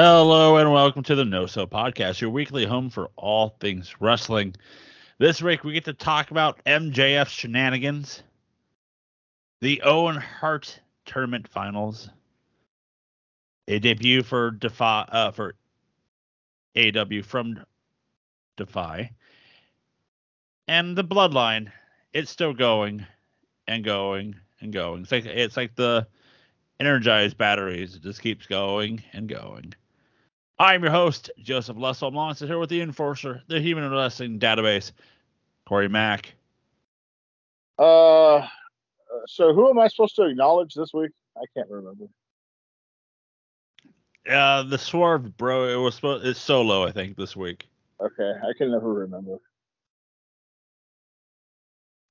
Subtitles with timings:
[0.00, 4.54] Hello and welcome to the No Sell Podcast, your weekly home for all things wrestling.
[5.18, 8.22] This week we get to talk about MJF shenanigans,
[9.60, 12.10] the Owen Hart tournament finals,
[13.66, 15.56] a debut for Defy uh, for
[16.76, 17.64] AW from
[18.56, 19.10] Defy,
[20.68, 21.72] and the Bloodline.
[22.12, 23.04] It's still going
[23.66, 25.02] and going and going.
[25.02, 26.06] It's like it's like the
[26.78, 27.96] energized batteries.
[27.96, 29.74] It just keeps going and going.
[30.58, 32.12] I'm your host, Joseph Lussell.
[32.16, 34.90] I'm here with the enforcer, the Human Wrestling Database,
[35.66, 36.34] Corey Mack.
[37.78, 38.44] Uh,
[39.26, 41.12] so who am I supposed to acknowledge this week?
[41.36, 42.06] I can't remember.
[44.28, 47.68] Uh, the Swerve Bro, it was supposed, it's solo, I think, this week.
[48.00, 49.38] Okay, I can never remember.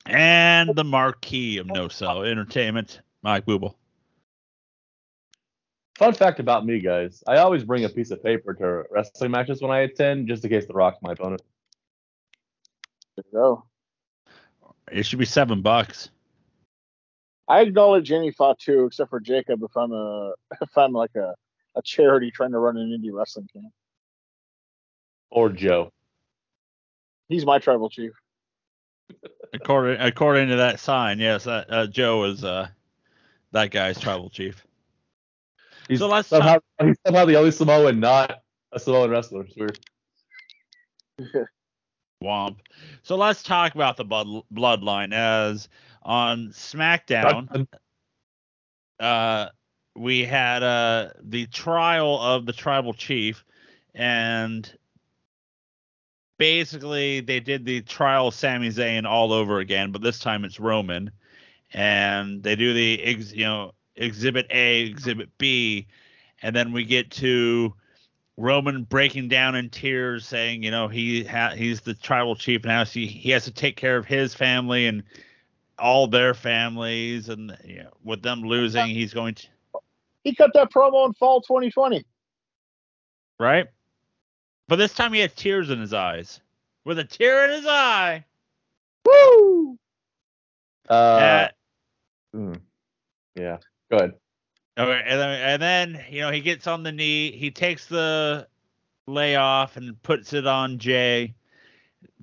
[0.06, 3.76] And the marquee of No Sell Entertainment, Mike Booble.
[5.98, 7.24] Fun fact about me, guys.
[7.28, 10.52] I always bring a piece of paper to wrestling matches when I attend, just in
[10.52, 11.42] case The Rock's my opponent.
[13.16, 13.64] There you go.
[14.92, 16.12] It should be seven bucks.
[17.48, 21.34] I acknowledge any Fatu except for Jacob if I'm a if I'm like a,
[21.76, 23.74] a charity trying to run an indie wrestling camp.
[25.32, 25.92] Or Joe.
[27.28, 28.12] He's my tribal chief.
[29.52, 32.68] According according to that sign, yes, that, uh, Joe is uh,
[33.52, 34.67] that guy's tribal chief.
[35.88, 39.42] He's So let's somehow, he's somehow the only Samoan not a Samoan wrestler.
[39.42, 39.80] It's weird.
[42.24, 42.58] Womp.
[43.04, 45.70] So let's talk about the blood, bloodline as
[46.04, 47.68] on SmackDown.
[49.00, 49.48] uh,
[49.96, 53.44] we had uh, the trial of the tribal chief,
[53.94, 54.72] and
[56.38, 60.60] basically they did the trial of Sami Zayn all over again, but this time it's
[60.60, 61.12] Roman,
[61.74, 65.88] and they do the you know Exhibit A, Exhibit B,
[66.42, 67.74] and then we get to
[68.38, 72.84] Roman breaking down in tears, saying, you know, he ha- he's the tribal chief now,
[72.84, 75.04] so he, he has to take care of his family and
[75.80, 79.48] all their families, and you know, with them losing, he's going to
[80.24, 82.06] He cut that promo in fall 2020.
[83.40, 83.68] right.
[84.68, 86.42] But this time he had tears in his eyes,
[86.84, 88.26] with a tear in his eye.
[89.06, 89.78] Woo!
[90.90, 91.48] Uh, Uh,
[92.36, 92.60] mm,
[93.36, 93.58] yeah.
[93.92, 94.14] Go ahead.
[94.78, 98.48] Okay, and then, and then you know he gets on the knee, he takes the
[99.08, 101.34] layoff and puts it on Jey,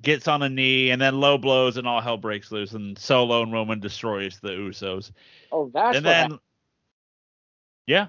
[0.01, 3.41] gets on a knee, and then low blows and all hell breaks loose, and Solo
[3.43, 5.11] and Roman destroys the Usos.
[5.51, 6.39] Oh, that's and what then, happened.
[7.87, 8.07] yeah,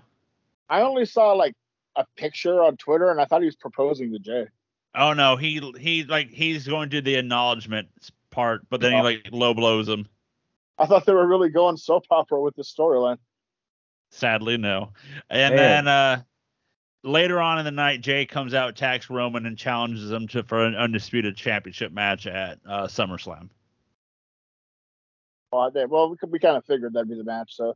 [0.68, 1.54] I only saw like
[1.96, 4.46] a picture on Twitter and I thought he was proposing to Jey.
[4.94, 7.88] oh no, he he like he's going to do the acknowledgement
[8.30, 9.02] part, but then he Oh.
[9.02, 10.06] like low blows him.
[10.78, 13.16] I thought they were really going soap opera with this storyline.
[14.10, 14.92] Sadly, no.
[15.28, 15.84] And Man.
[15.84, 16.22] then uh
[17.06, 20.64] later on in the night, Jey comes out, attacks Roman, and challenges him to for
[20.64, 23.48] an undisputed championship match at uh, SummerSlam.
[25.52, 27.54] Well, they, well we, we kind of figured that'd be the match.
[27.54, 27.74] So,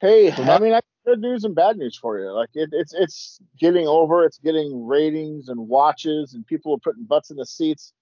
[0.00, 2.32] hey, So I mean, I got good news and bad news for you.
[2.32, 4.24] Like it, it's it's getting over.
[4.24, 7.92] It's getting ratings and watches, and people are putting butts in the seats.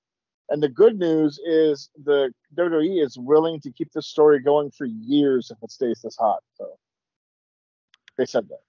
[0.50, 4.86] And the good news is the WWE is willing to keep this story going for
[4.86, 6.40] years if it stays this hot.
[6.54, 6.78] So
[8.16, 8.60] they said that.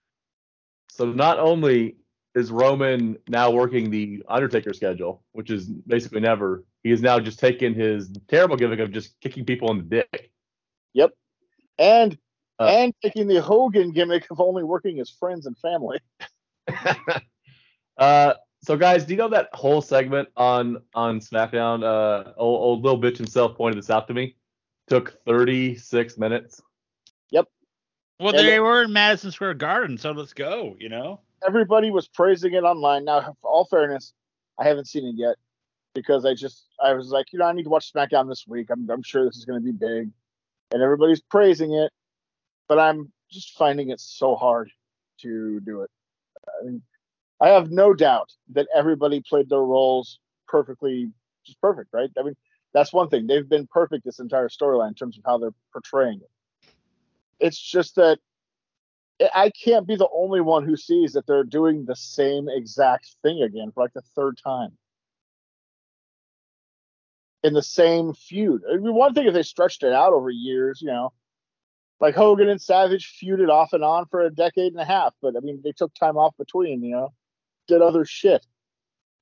[0.89, 1.95] So not only
[2.35, 7.39] is Roman now working the Undertaker schedule, which is basically never, he is now just
[7.39, 10.31] taking his terrible gimmick of just kicking people in the dick.
[10.93, 11.11] Yep.
[11.77, 12.17] And
[12.59, 15.99] Uh, and taking the Hogan gimmick of only working as friends and family.
[17.97, 21.83] uh, so guys, do you know that whole segment on on SmackDown?
[21.83, 24.35] Uh, old, old little bitch himself pointed this out to me.
[24.87, 26.61] Took 36 minutes.
[27.31, 27.47] Yep.
[28.19, 30.75] Well, And they it- were in Madison Square Garden, so let's go.
[30.79, 33.05] You know, everybody was praising it online.
[33.05, 34.13] Now, for all fairness,
[34.57, 35.35] I haven't seen it yet
[35.93, 38.67] because I just I was like, you know, I need to watch SmackDown this week.
[38.71, 40.09] I'm I'm sure this is going to be big,
[40.73, 41.91] and everybody's praising it,
[42.67, 44.71] but I'm just finding it so hard
[45.21, 45.89] to do it.
[46.47, 46.81] I mean,
[47.41, 51.11] I have no doubt that everybody played their roles perfectly,
[51.45, 52.09] just perfect, right?
[52.17, 52.35] I mean,
[52.73, 53.27] that's one thing.
[53.27, 56.73] They've been perfect this entire storyline in terms of how they're portraying it.
[57.39, 58.19] It's just that
[59.33, 63.41] I can't be the only one who sees that they're doing the same exact thing
[63.41, 64.77] again for like the third time
[67.43, 68.63] in the same feud.
[68.69, 71.13] I mean, one thing if they stretched it out over years, you know,
[71.99, 75.35] like Hogan and Savage feuded off and on for a decade and a half, but
[75.35, 77.13] I mean, they took time off between, you know,
[77.69, 78.45] did other shit.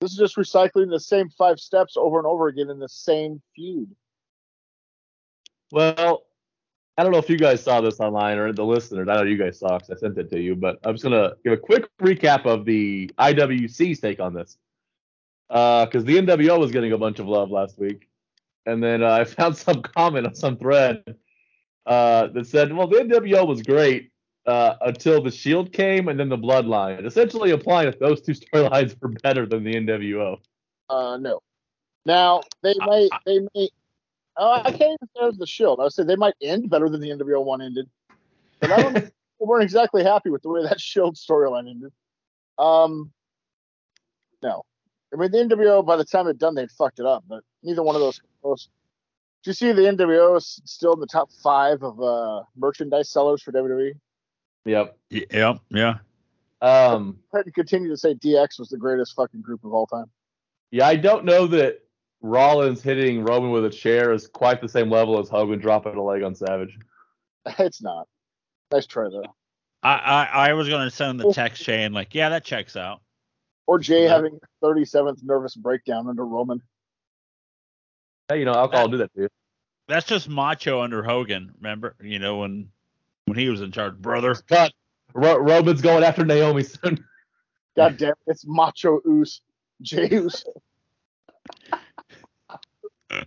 [0.01, 3.41] This is just recycling the same five steps over and over again in the same
[3.55, 3.89] feud.
[5.71, 6.23] Well,
[6.97, 9.07] I don't know if you guys saw this online or the listeners.
[9.07, 11.33] I know you guys saw because I sent it to you, but I'm just gonna
[11.43, 14.57] give a quick recap of the IWC's take on this.
[15.49, 18.07] Because the NWO was getting a bunch of love last week,
[18.65, 21.03] and then uh, I found some comment on some thread
[21.85, 24.11] uh, that said, "Well, the NWO was great
[24.47, 28.95] uh, until the Shield came, and then the Bloodline." Essentially implying that those two storylines
[29.01, 30.37] were better than the NWO.
[30.89, 31.41] Uh, no.
[32.05, 33.69] Now they may they may.
[34.37, 35.79] Oh, I can't even say the Shield.
[35.79, 37.89] I would say they might end better than the NWO one ended,
[38.59, 38.93] but I don't.
[39.39, 41.91] we weren't exactly happy with the way that Shield storyline ended.
[42.57, 43.11] Um,
[44.41, 44.63] no,
[45.13, 47.83] I mean the NWO by the time it done they'd fucked it up, but neither
[47.83, 48.21] one of those.
[48.43, 48.69] those
[49.43, 53.41] do you see the NWO is still in the top five of uh, merchandise sellers
[53.41, 53.93] for WWE?
[54.67, 54.97] Yep.
[55.09, 55.59] Yep.
[55.69, 55.95] yeah.
[56.61, 59.87] Um, I had to continue to say DX was the greatest fucking group of all
[59.87, 60.05] time.
[60.71, 61.79] yeah, I don't know that
[62.21, 66.03] Rollins hitting Roman with a chair is quite the same level as Hogan dropping a
[66.03, 66.77] leg on Savage.
[67.59, 68.07] It's not.
[68.73, 69.23] Nice try though.
[69.83, 72.99] I, I I was gonna send the text chain like, yeah, that checks out.
[73.67, 74.15] Or Jey Yeah.
[74.15, 76.61] having 37th nervous breakdown under Roman.
[78.27, 79.29] Hey, you know, alcohol will do that to you.
[79.87, 81.53] That's just macho under Hogan.
[81.61, 82.67] Remember, you know when
[83.27, 84.33] when he was in charge, brother.
[84.33, 84.71] Cut.
[85.13, 87.03] Ro- Roman's going after Naomi soon.
[87.75, 89.41] God damn it, it's Macho Oos.
[89.81, 90.43] Jey Oos.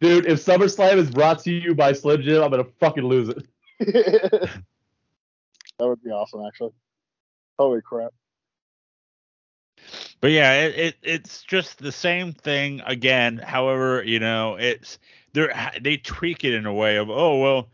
[0.00, 3.46] Dude, if SummerSlam is brought to you by Slim Jim, I'm gonna fucking lose it.
[3.80, 4.50] that
[5.80, 6.72] would be awesome, actually.
[7.58, 8.12] Holy crap.
[10.20, 13.38] But yeah, it, it it's just the same thing again.
[13.38, 14.98] However, you know, it's
[15.32, 17.68] they are they tweak it in a way of oh well,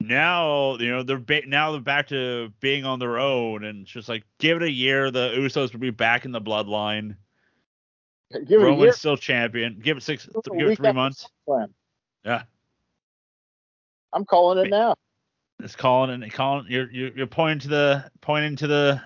[0.00, 3.90] now you know they're ba- now they're back to being on their own, and it's
[3.90, 7.16] just like give it a year, the Usos will be back in the bloodline.
[8.32, 9.80] Give it a Roman's still champion.
[9.82, 11.28] Give it six, Give it give it three months.
[12.24, 12.42] Yeah,
[14.12, 14.94] I'm calling it now.
[15.60, 16.66] it's calling and calling.
[16.68, 19.02] You're you're, you're pointing to the pointing to the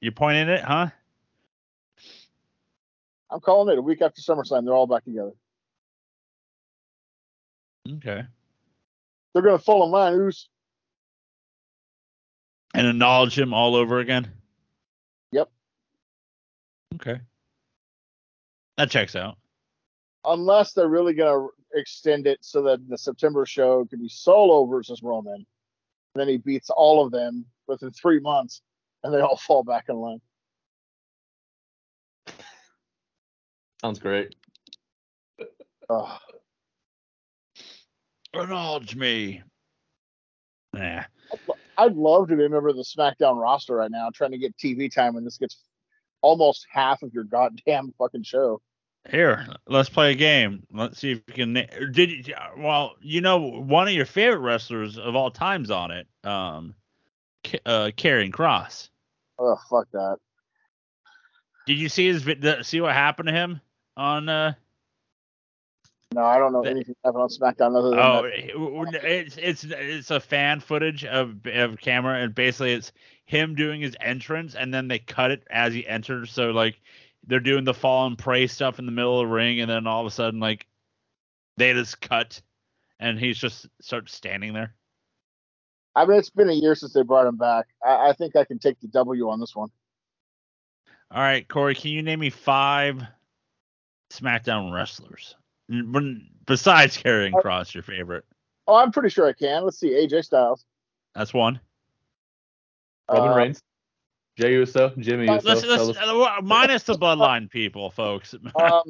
[0.00, 0.88] you're pointing it, huh?
[3.30, 4.64] I'm calling it a week after SummerSlam.
[4.64, 5.32] They're all back together.
[7.88, 8.22] Okay.
[9.34, 10.14] They're going to fall in line.
[10.14, 10.48] Oos.
[12.72, 14.30] And acknowledge him all over again.
[15.32, 15.50] Yep.
[16.94, 17.20] Okay.
[18.78, 19.36] That checks out.
[20.24, 24.64] Unless they're really going to extend it so that the September show could be Solo
[24.66, 25.34] versus Roman.
[25.34, 28.62] And then he beats all of them within three months,
[29.02, 30.20] and they all fall back in line.
[33.80, 34.34] Sounds great.
[35.90, 36.20] Ugh.
[38.42, 39.42] Acknowledge me.
[40.72, 41.04] Nah.
[41.76, 44.56] I'd love to be a member of the SmackDown roster right now, trying to get
[44.56, 45.56] TV time when this gets
[46.22, 48.60] almost half of your goddamn fucking show.
[49.10, 50.62] Here, let's play a game.
[50.72, 51.52] Let's see if you can.
[51.92, 52.34] Did you?
[52.56, 56.06] Well, you know, one of your favorite wrestlers of all time's on it.
[56.24, 56.74] Um,
[57.66, 58.88] uh, Karrion Cross.
[59.38, 60.16] Oh fuck that.
[61.66, 62.22] Did you see his?
[62.22, 63.60] vid- See what happened to him
[63.96, 64.28] on?
[64.30, 64.54] uh
[66.14, 69.04] No, I don't know That- anything happened on SmackDown other than Oh, that.
[69.04, 72.92] Eh, it's it's it's a fan footage of of camera, and basically it's
[73.24, 76.30] him doing his entrance, and then they cut it as he enters.
[76.32, 76.80] So like
[77.26, 79.88] they're doing the fall and pray stuff in the middle of the ring, and then
[79.88, 80.66] all of a sudden like
[81.56, 82.40] they just cut,
[83.00, 84.74] and he's just starts standing there.
[85.96, 87.66] I mean, it's been a year since they brought him back.
[87.84, 89.70] I, I think I can take the W on this one.
[91.10, 93.02] All right, Corey, can you name me five
[94.10, 95.34] SmackDown wrestlers
[96.46, 98.24] besides Karrion Cross, your favorite?
[98.66, 99.64] Oh, I'm pretty sure I can.
[99.64, 99.90] Let's see.
[99.90, 100.64] AJ Styles.
[101.14, 101.60] That's one.
[103.10, 103.62] Roman Uh, Reigns,
[104.38, 105.66] Jey Uso, Jimmy Let's- Uso.
[105.68, 108.34] Let's, let's, uh, minus the bloodline people, folks.
[108.60, 108.82] Um,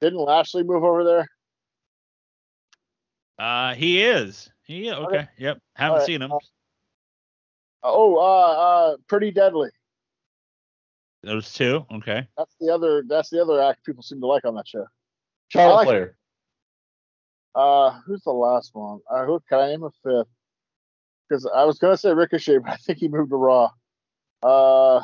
[0.00, 1.28] didn't Lashley move over there?
[3.38, 4.50] Uh, he is.
[4.64, 5.02] He okay.
[5.18, 5.28] Okay.
[5.38, 5.58] Yep.
[5.74, 6.32] Haven't All right, seen him.
[6.32, 6.38] uh,
[7.82, 8.20] Oh, uh,
[8.92, 9.70] uh, pretty deadly.
[11.22, 11.86] Those two.
[11.92, 12.26] Okay.
[12.36, 13.04] That's the other.
[13.06, 14.86] That's the other act people seem to like on that show.
[15.54, 16.16] I like- Flair.
[17.54, 19.00] Uh, who's the last one?
[19.10, 20.28] Uh, who can I name a fifth?
[21.28, 23.70] Because I was gonna say Ricochet, but I think he moved to Raw.
[24.42, 25.02] Uh,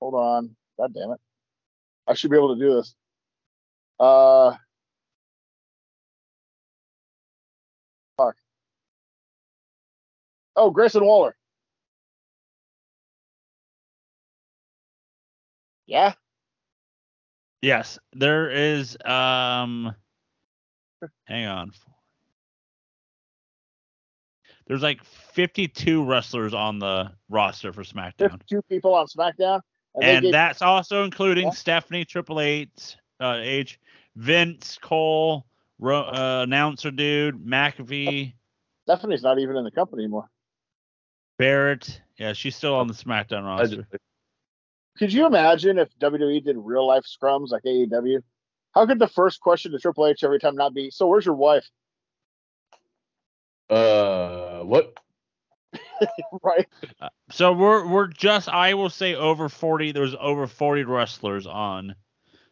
[0.00, 0.54] hold on.
[0.78, 1.20] God damn it!
[2.06, 2.94] I should be able to do this.
[3.98, 4.56] Uh,
[8.16, 8.36] fuck.
[10.56, 11.36] Oh, Grayson Waller.
[15.86, 16.14] Yeah.
[17.62, 18.96] Yes, there is.
[19.04, 19.94] Um,
[21.24, 21.70] hang on.
[24.66, 29.60] There's like 52 wrestlers on the roster for SmackDown, 52 people on SmackDown.
[30.00, 31.52] they and gave- that's also including Yeah.
[31.52, 33.78] Stephanie, Triple H, uh, H,
[34.16, 35.46] Vince, Cole,
[35.78, 38.34] ro- uh, announcer dude, McAfee,
[38.84, 40.28] Stephanie's not even in the company anymore.
[41.38, 42.02] Barrett.
[42.18, 43.86] Yeah, she's still on the SmackDown I roster.
[44.94, 48.22] Just- Could you imagine if WWE did real life scrums like AEW?
[48.74, 51.34] How could the first question to Triple H every time not be, "So where's your
[51.34, 51.68] wife?"
[53.68, 54.94] Uh, what?
[56.42, 56.66] right?
[57.30, 59.92] So we're we're just I will say over forty.
[59.92, 61.94] There's over forty wrestlers on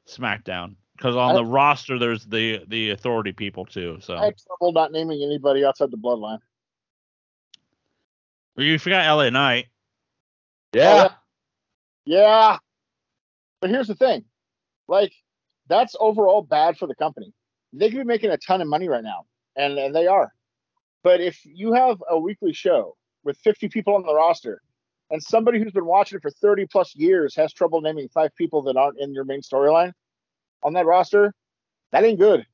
[0.07, 3.99] SmackDown because on I- the roster there's the the authority people too.
[4.01, 6.39] So I had trouble not naming anybody outside the bloodline.
[8.57, 9.67] you forgot LA Knight.
[10.73, 11.09] Yeah.
[12.05, 12.59] Yeah.
[13.61, 14.25] But here's the thing.
[14.89, 15.13] Like,
[15.69, 17.33] that's overall bad for the company.
[17.73, 19.27] They could be making a ton of money right now,
[19.57, 20.33] and, and they are.
[21.03, 24.61] But if you have a weekly show with 50 people on the roster,
[25.11, 28.63] and somebody who's been watching it for 30 plus years has trouble naming five people
[28.63, 29.93] that aren't in your main storyline
[30.63, 31.35] on that roster,
[31.93, 32.47] that ain't good.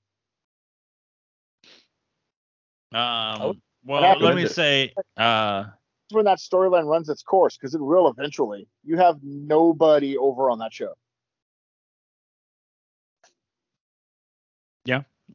[2.92, 5.70] Um, well, let me say, uh, That's
[6.10, 8.68] when that storyline runs its course, because it will eventually.
[8.84, 10.94] You have nobody over on that show.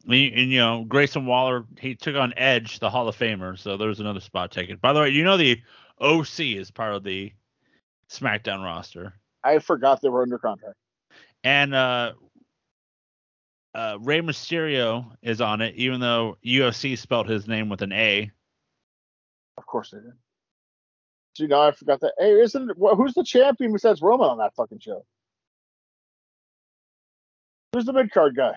[0.08, 3.58] and, and, you know Grayson Waller he took on Edge, the Hall of Famer.
[3.58, 4.78] So there's another spot taken.
[4.78, 5.62] By the way, you know the
[6.00, 7.32] OC is part of the
[8.10, 9.14] SmackDown roster.
[9.44, 10.76] I forgot they were under contract.
[11.44, 12.14] and uh,
[13.74, 18.32] uh, Rey Mysterio is on it, even though UFC spelled his name with an A.
[19.58, 20.14] Of course they did.
[21.36, 22.14] Do you know I forgot that?
[22.18, 25.06] Hey, isn't who's the champion besides Roman on that fucking show?
[27.74, 28.56] Who's the mid card guy?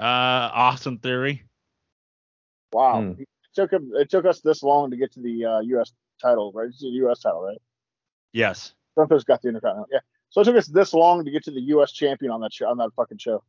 [0.00, 1.44] Uh, Austin Theory.
[2.72, 3.20] Wow, Hmm.
[3.20, 3.92] it took him.
[3.94, 5.92] It took us this long to get to the uh, U.S.
[6.20, 6.66] title, right?
[6.66, 7.20] It's the U.S.
[7.20, 7.60] title, right?
[8.32, 8.74] Yes.
[8.96, 9.86] Gunther's got the Intercontinental.
[9.92, 10.00] Yeah.
[10.30, 11.92] So it took us this long to get to the U.S.
[11.92, 13.44] champion on that show, on that fucking show.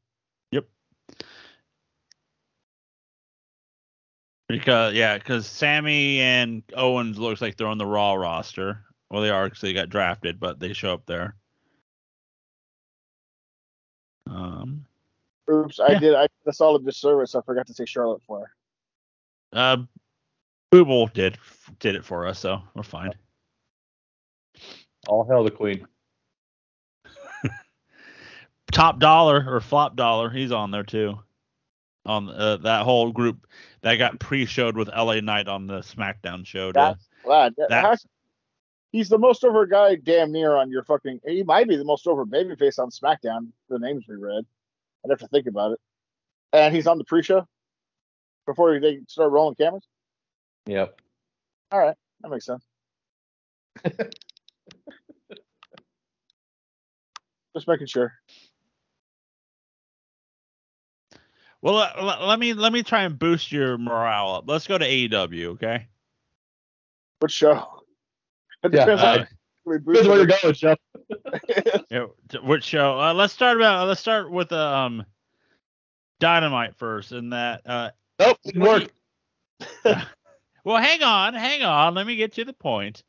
[4.48, 8.84] Because yeah, because Sami and Owens looks like they're on the Raw roster.
[9.10, 11.36] Well, they are because they got drafted, but they show up there.
[14.30, 14.86] Um,
[15.52, 16.16] Oops, I did.
[16.16, 17.36] I did a solid disservice.
[17.36, 18.52] I forgot to say Charlotte Flair.
[19.54, 19.78] uh,
[20.72, 21.38] Booble did
[21.80, 23.14] did it for us, so we're fine.
[25.08, 25.88] All hell the queen.
[28.72, 31.20] Top Dollar or Flop Dollar, he's on there too.
[32.06, 33.48] On uh, that whole group
[33.86, 36.72] that got pre-showed with LA Knight on the SmackDown show.
[36.72, 37.54] to- That's glad.
[37.58, 37.96] that- How-
[38.92, 41.20] he's the most over guy, damn near on your fucking.
[41.24, 43.52] He might be the most over babyface on SmackDown.
[43.70, 44.44] The names we read.
[45.06, 45.80] I'd have to think about it.
[46.52, 47.48] And he's on the pre-show
[48.48, 49.88] before they start rolling cameras.
[50.66, 51.00] Yep.
[51.72, 52.66] All right, that makes sense.
[57.56, 58.14] Just making sure.
[61.66, 64.44] Well, let, let- let me let me try and boost your morale up.
[64.48, 65.88] Let's go to AEW, okay?
[67.22, 67.82] Which show?
[68.64, 69.26] It Yeah, depends on Uh,
[69.66, 70.78] we Here's where you're going, Jeff.
[71.90, 72.06] yeah,
[72.44, 73.00] which show?
[73.02, 73.88] Uh, let's start about.
[73.88, 75.06] Let's start with um,
[76.20, 77.62] Dynamite first, and that.
[77.66, 78.84] Uh, Nope, didn't work.
[79.86, 79.96] you-
[80.64, 81.96] well, hang on, hang on.
[81.96, 83.02] Let me get to the point.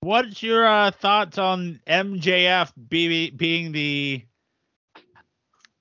[0.00, 4.22] What's your uh, thoughts on MJF be, being the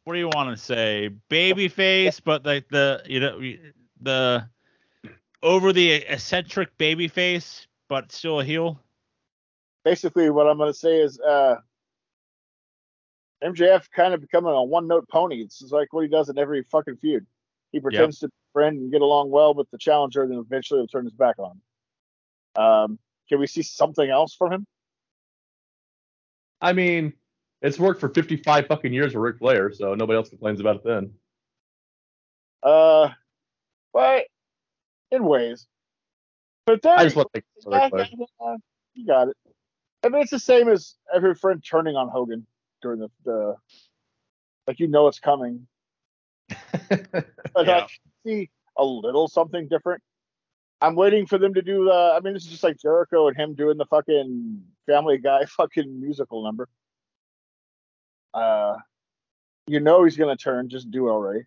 [0.09, 3.39] what do you want to say babyface, but like the you know
[4.01, 4.49] the
[5.43, 8.79] over the eccentric babyface, but still a heel?
[9.85, 11.57] Basically, what I'm going to say is uh,
[13.43, 15.43] MJF kind of becoming a one-note pony.
[15.43, 17.27] It's just like what he does in every fucking feud.
[17.71, 20.79] He pretends to be a friend and get along well with the challenger, then eventually
[20.79, 22.63] he'll turn his back on him.
[22.63, 22.99] Um,
[23.29, 24.65] can we see something else from him?
[26.61, 27.13] I mean,
[27.61, 30.83] it's worked for 55 fucking years for Ric Flair, so nobody else complains about it
[30.83, 31.11] then.
[32.63, 33.09] Uh,
[33.93, 34.25] but
[35.11, 35.67] in ways.
[36.65, 38.57] But there, I just want to Ric Flair.
[38.93, 39.37] you got it.
[40.03, 42.45] I mean, it's the same as every friend turning on Hogan
[42.81, 43.55] during the, the
[44.67, 45.67] like you know it's coming,
[46.47, 46.57] but
[47.57, 47.85] Yeah.
[47.85, 47.87] I
[48.25, 50.01] see a little something different.
[50.81, 52.13] I'm waiting for them to do the.
[52.15, 55.99] I mean, this is just like Jericho and him doing the fucking Family Guy fucking
[55.99, 56.69] musical number.
[58.33, 58.77] Uh,
[59.67, 60.69] you know he's gonna turn.
[60.69, 61.41] Just do already.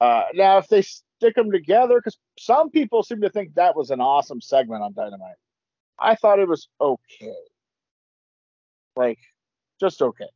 [0.00, 3.90] Uh, now if they stick them together, because some people seem to think that was
[3.90, 5.36] an awesome segment on Dynamite.
[5.98, 7.34] I thought it was okay.
[8.96, 9.18] Like,
[9.80, 10.26] just okay.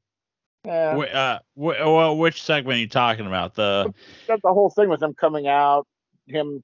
[0.64, 0.96] Yeah.
[0.96, 3.54] Wh- uh, wh- well, which segment are you talking about?
[3.54, 3.92] The
[4.28, 5.86] the whole thing with him coming out,
[6.26, 6.62] him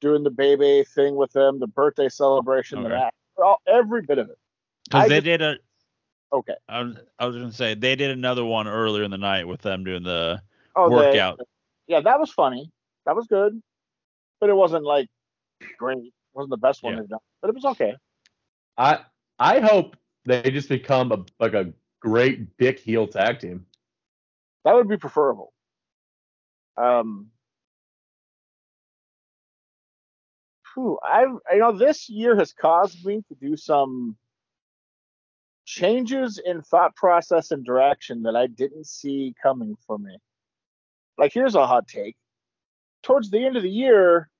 [0.00, 2.96] doing the baby thing with them, the birthday celebration, the Okay.
[2.98, 4.38] match, all, every bit of it.
[4.84, 5.56] because they just- did a.
[6.32, 6.54] Okay.
[6.68, 9.62] I was, I was gonna say they did another one earlier in the night with
[9.62, 10.42] them doing the
[10.74, 11.40] Oh, the- workout.
[11.86, 12.70] yeah, that was funny.
[13.06, 13.62] That was good,
[14.40, 15.08] but it wasn't like
[15.78, 15.98] great.
[15.98, 17.00] It wasn't the best one Yeah.
[17.00, 17.94] they've done, but it was okay.
[18.76, 19.04] I
[19.38, 23.66] I hope they just become a like a great dick heel tag team.
[24.64, 25.52] That would be preferable.
[26.76, 27.30] Um,
[30.74, 34.16] phew, I you know this year has caused me to do some
[35.66, 40.16] changes in thought process and direction that I didn't see coming for me.
[41.18, 42.16] Like here's a hot take.
[43.02, 44.30] Towards the end of the year,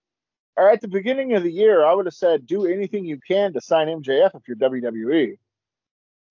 [0.57, 3.53] or at the beginning of the year, I would have said do anything you can
[3.53, 5.37] to sign MJF if you're WWE.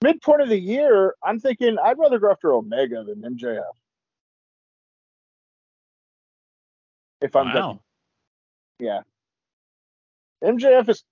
[0.02, 3.64] Midpoint of the year, I'm thinking I'd rather go after Omega than MJF.
[7.22, 7.80] If I'm Wow.
[8.80, 9.02] yeah.
[10.44, 11.04] MJF has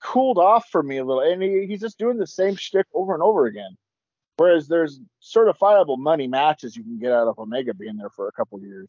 [0.00, 3.14] cooled off for me a little, and he, he's just doing the same shtick over
[3.14, 3.76] and over again.
[4.36, 8.32] Whereas there's certifiable money matches you can get out of Omega being there for a
[8.32, 8.88] couple years.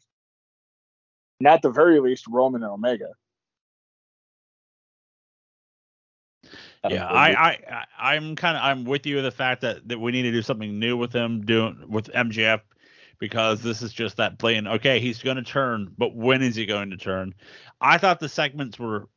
[1.40, 3.08] And at the very least, Roman and Omega.
[6.88, 7.58] Yeah, I, I,
[7.98, 10.32] I I'm kind of I'm with you in the fact that that we need to
[10.32, 12.60] do something new with him, doing with MJF,
[13.18, 14.66] because this is just that playing.
[14.66, 17.34] Okay, he's going to turn, but when is he going to turn?
[17.80, 19.08] I thought the segments were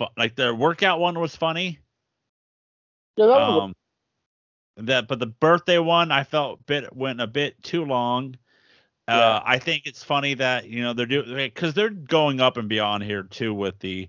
[0.00, 1.78] fu- like the workout one was funny.
[3.16, 3.62] Yeah, that was
[4.78, 8.36] Um, that but the birthday one I felt bit went a bit too long.
[9.08, 9.18] Yeah.
[9.18, 12.68] Uh, I think it's funny that you know they're doing because they're going up and
[12.68, 14.08] beyond here too with the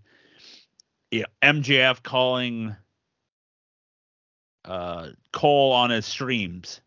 [1.12, 2.76] yeah MJF calling
[4.66, 6.82] uh Cole on his streams.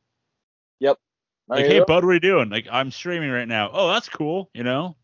[1.50, 2.49] I Like, hey they're, bud, what are you doing?
[2.49, 3.70] Like, I'm streaming right now.
[3.73, 4.50] Oh, that's cool.
[4.54, 4.97] You know?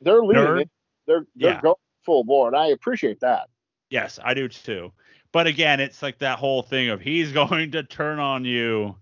[0.00, 0.68] they're leading.
[1.06, 1.60] They're they're Yeah.
[1.60, 2.54] going full board.
[2.54, 3.48] I appreciate that.
[3.90, 4.92] Yes, I do too.
[5.32, 8.96] But again, it's like that whole thing of he's going to turn on you,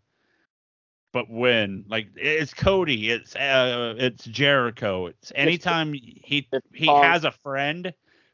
[1.12, 1.84] but when?
[1.88, 5.06] Like it's Cody, it's uh, it's Jericho.
[5.06, 7.92] It's anytime he he has a friend,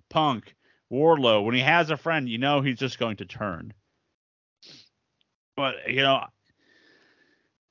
[0.09, 0.55] Punk,
[0.93, 1.45] Wardlow.
[1.45, 3.73] When he has a friend, you know he's just going to turn.
[5.57, 6.25] But you know,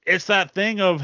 [0.06, 1.02] it's that thing of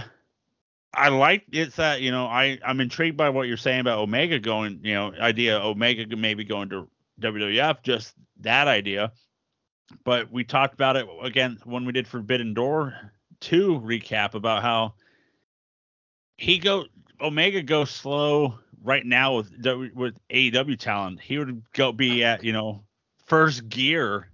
[0.94, 4.40] I like it's that you know I I'm intrigued by what you're saying about Omega
[4.40, 6.88] going you know idea Omega maybe going to
[7.20, 9.12] WWF just that idea.
[10.04, 12.96] But we talked about it again when we did Forbidden Door
[13.42, 14.94] 2 recap about how
[16.38, 16.86] he go
[17.20, 19.52] Omega goes slow right now with
[19.96, 21.22] with AEW talent.
[21.22, 22.84] He would go be at you know
[23.26, 24.30] first gear.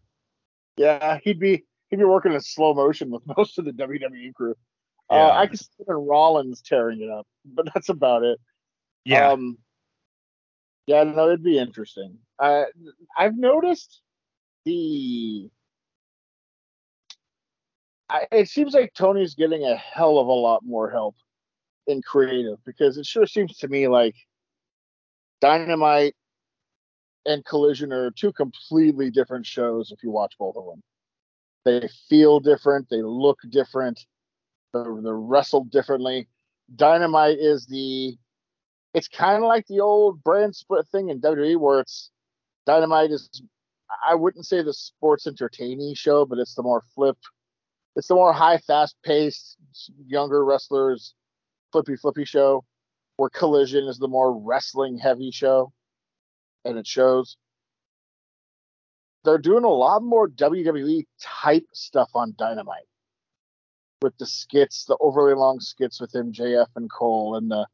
[0.75, 4.55] Yeah, he'd be he'd be working in slow motion with most of the WWE crew.
[5.11, 5.17] Yeah.
[5.17, 8.39] Uh, I can see even Rollins tearing it up, but that's about it.
[9.05, 9.57] yeah Um,
[10.89, 12.17] yeah, no, it'd be interesting.
[12.39, 12.63] Uh,
[13.15, 14.01] I've noticed
[14.65, 15.49] the.
[18.09, 21.15] I, it seems like Tony's getting a hell of a lot more help
[21.85, 24.15] in creative because it sure seems to me like
[25.41, 26.15] Dynamite
[27.25, 30.81] and Collision are two completely different shows if you watch both of them.
[31.65, 33.99] They feel different, they look different,
[34.73, 36.27] they're, they're wrestled differently.
[36.75, 38.17] Dynamite is the
[38.93, 42.11] it's kind of like the old brand split thing in WWE where it's
[42.65, 43.41] Dynamite is
[44.07, 47.17] I wouldn't say the sports entertaining show, but it's the more flip,
[47.95, 49.57] it's the more high, fast paced,
[50.05, 51.15] younger wrestlers,
[51.71, 52.65] flippy flippy show.
[53.17, 55.73] Where Collision is the more wrestling heavy show,
[56.63, 57.35] and it shows.
[59.25, 62.88] They're doing a lot more WWE type stuff on Dynamite
[64.01, 67.67] with the skits, the overly long skits with MJF and Cole, and the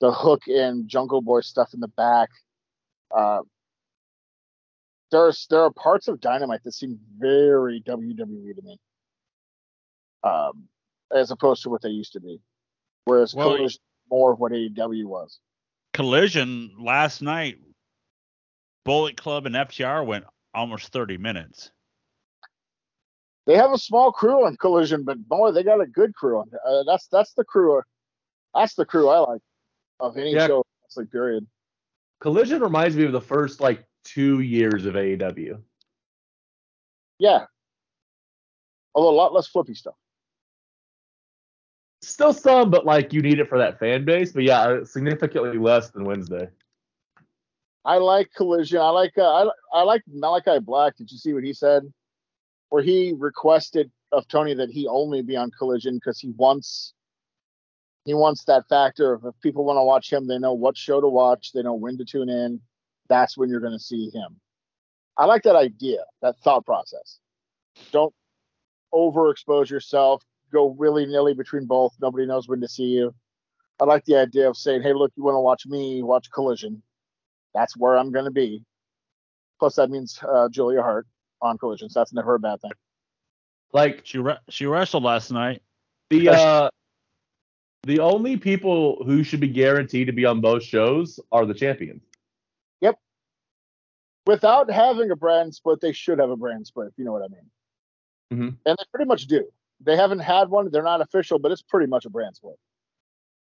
[0.00, 2.30] the hook and Jungle Boy stuff in the back.
[3.14, 3.40] Uh,
[5.10, 8.78] there's there are parts of Dynamite that seem very WWE to me,
[10.22, 10.68] um,
[11.14, 12.40] as opposed to what they used to be.
[13.04, 15.38] Whereas Well, Collision more of what AEW was.
[15.92, 17.58] Collision last night
[18.84, 21.70] Bullet Club and FTR went almost 30 minutes
[23.48, 26.50] They have a small crew on Collision, but boy, they got a good crew on.
[26.66, 27.80] Uh, that's that's the crew.
[28.54, 29.40] That's the crew I like
[30.00, 30.46] of any Yeah.
[30.46, 30.64] show.
[30.82, 31.46] Wrestling period.
[32.20, 35.62] Collision reminds me of the first like two years of AEW.
[37.18, 37.46] Yeah.
[38.94, 39.96] Although a lot less flippy stuff.
[42.02, 44.30] Still some, but like you need it for that fan base.
[44.30, 46.50] But yeah, uh, significantly less than Wednesday.
[47.86, 48.78] I like Collision.
[48.78, 50.96] I like uh, I I like Malachi Black.
[50.96, 51.90] Did you see what he said?
[52.70, 56.94] Where he requested of Tony that he only be on Collision because he wants
[58.04, 61.00] he wants that factor of if people want to watch him, they know what show
[61.00, 62.60] to watch, they know when to tune in.
[63.08, 64.40] That's when you're going to see him.
[65.18, 67.18] I like that idea, that thought process.
[67.92, 68.14] Don't
[68.94, 70.22] overexpose yourself.
[70.52, 71.92] Go willy nilly between both.
[72.00, 73.14] Nobody knows when to see you.
[73.80, 76.82] I like the idea of saying, "Hey, look, you want to watch me watch Collision?
[77.54, 78.64] That's where I'm going to be."
[79.58, 81.06] Plus, that means uh, Julia Hart
[81.40, 82.72] on Collision, so that's never a bad thing.
[83.72, 85.62] Like She re- she wrestled last night.
[86.10, 86.70] the uh,
[87.84, 92.02] the only people who should be guaranteed to be on both shows are the champions.
[92.80, 92.98] Yep.
[94.26, 96.88] Without having a brand split, they should have a brand split.
[96.88, 97.50] If you know what I mean.
[98.32, 98.56] Mm-hmm.
[98.66, 99.48] And they pretty much do.
[99.80, 100.70] They haven't had one.
[100.70, 102.56] They're not official, but it's pretty much a brand split.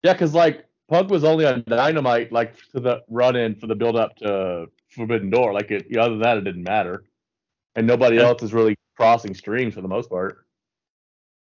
[0.04, 3.76] Yeah, because like Punk was only on Dynamite like to the run in for the
[3.76, 5.54] build up to Forbidden Door.
[5.54, 7.04] Like it, you know, other than that, it didn't matter,
[7.76, 8.24] and nobody Yeah.
[8.24, 10.46] else is really crossing streams for the most part.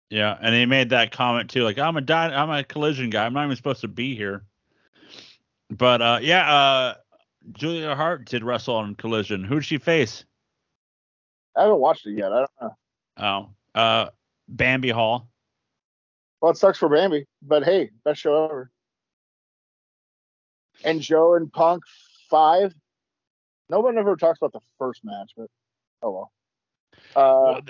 [0.09, 3.25] Yeah, and he made that comment too, like I'm a dy- I'm a collision guy.
[3.25, 4.43] I'm not even supposed to be here.
[5.69, 6.95] But uh, yeah, uh,
[7.53, 9.43] Julia Hart did wrestle on Collision.
[9.45, 10.25] Who'd she face?
[11.55, 12.31] I haven't watched it yet.
[12.31, 12.75] I don't know.
[13.75, 14.09] Oh, uh,
[14.49, 15.29] Bambi Hall.
[16.41, 18.69] Well, it sucks for Bambi, but hey, best show ever.
[20.83, 21.83] And Joe and Punk
[22.29, 22.73] five.
[23.69, 25.47] No one ever talks about the first match, but
[26.01, 26.31] oh well.
[27.15, 27.61] Uh, Well,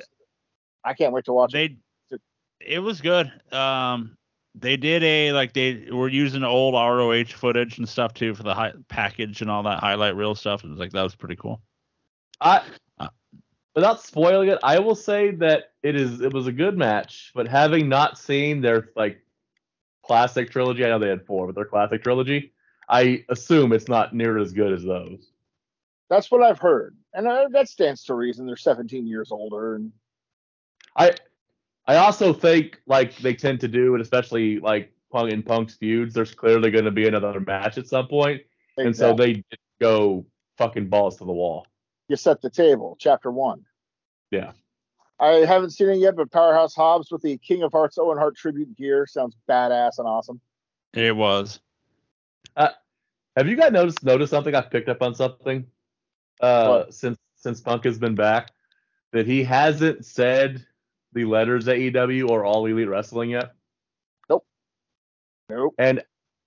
[0.84, 1.78] I can't wait to watch it.
[2.10, 2.18] they,
[2.60, 3.32] it was good.
[3.52, 4.18] Um,
[4.56, 8.54] they did a like they were using old ROH footage and stuff too for the
[8.54, 10.64] high, package and all that highlight reel stuff.
[10.64, 11.62] It was like that was pretty cool.
[12.42, 12.64] I,
[13.00, 13.08] Uh.
[13.76, 17.32] without spoiling it, I will say that it is it was a good match.
[17.34, 19.22] But having not seen their like
[20.04, 22.52] classic trilogy, I know they had four, but their classic trilogy,
[22.90, 25.31] I assume it's not near as good as those.
[26.12, 28.46] That's what I've heard, and uh, that stands to reason.
[28.46, 29.94] They're 17 years older, and
[30.98, 31.14] I
[31.88, 36.14] I also think like they tend to do, and especially like Punk and Punk's feuds,
[36.14, 38.42] there's clearly going to be another match at some point,
[38.76, 40.26] and so they just go
[40.58, 41.66] fucking balls to the wall.
[42.10, 42.98] you set the table.
[43.00, 43.62] Chapter one.
[44.32, 44.52] Yeah.
[45.18, 48.36] I haven't seen it yet, but Powerhouse Hobbs with the King of Hearts Owen Hart
[48.36, 50.42] tribute gear sounds badass and awesome.
[50.94, 51.62] It was.
[52.58, 54.54] Have you guys noticed noticed something?
[54.54, 55.66] I've picked up on something
[56.42, 58.52] uh, since since Punk has been back
[59.12, 60.66] that he hasn't said
[61.14, 63.54] the letters AEW or All Elite Wrestling yet.
[64.30, 64.46] Nope.
[65.50, 65.76] Nope.
[65.78, 66.04] And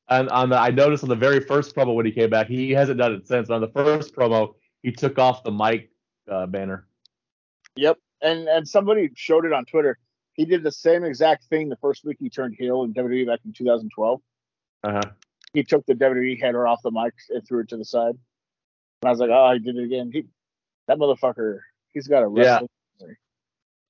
[0.09, 2.71] and on the I noticed on the very first promo when he came back, he
[2.71, 3.51] hasn't done it since.
[3.51, 5.91] On the first promo, he took off the mic
[6.31, 6.87] uh, banner.
[7.77, 7.99] Yep.
[8.23, 9.99] And and somebody showed it on Twitter.
[10.35, 13.41] He did the same exact thing the first week he turned heel in WWE back
[13.45, 14.21] in 2012.
[14.83, 15.01] Uh-huh.
[15.53, 18.19] He took the WWE header off the mic and threw it to the side.
[19.03, 20.11] And I was like, oh, he did it again.
[20.13, 20.25] He,
[20.89, 21.61] that motherfucker,
[21.93, 22.53] he's got a Yeah.
[22.53, 22.69] wrestling.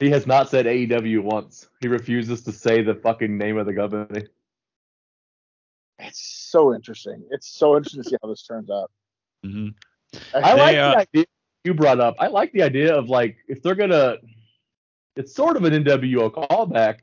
[0.00, 1.68] He has not said AEW once.
[1.80, 4.24] He refuses to say the fucking name of the company.
[6.00, 7.24] It's so interesting.
[7.30, 8.90] It's so interesting to see how this turns out.
[9.46, 9.68] Mm-hmm.
[10.34, 11.24] I They, like uh, the idea
[11.64, 12.16] you brought up.
[12.18, 14.16] I like the idea of like if they're gonna,
[15.16, 16.98] it's sort of an NWO callback,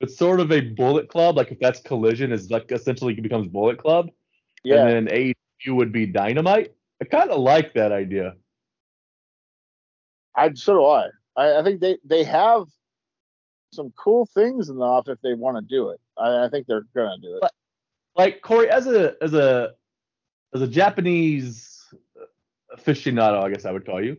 [0.00, 1.36] but sort of a Bullet Club.
[1.36, 4.10] Like if that's Collision is like essentially becomes Bullet Club,
[4.62, 4.86] Yeah.
[4.86, 6.72] and then AEW would be Dynamite.
[7.00, 8.34] I kind of like that idea.
[10.34, 11.08] I so do I.
[11.36, 12.64] I, I think they they have
[13.72, 16.00] some cool things in the off if they want to do it.
[16.16, 17.40] I, I think they're gonna do it.
[17.42, 17.52] But-
[18.16, 19.74] Like Corey, as a as a
[20.54, 21.82] as a Japanese
[22.76, 24.16] aficionado, I guess I would call you.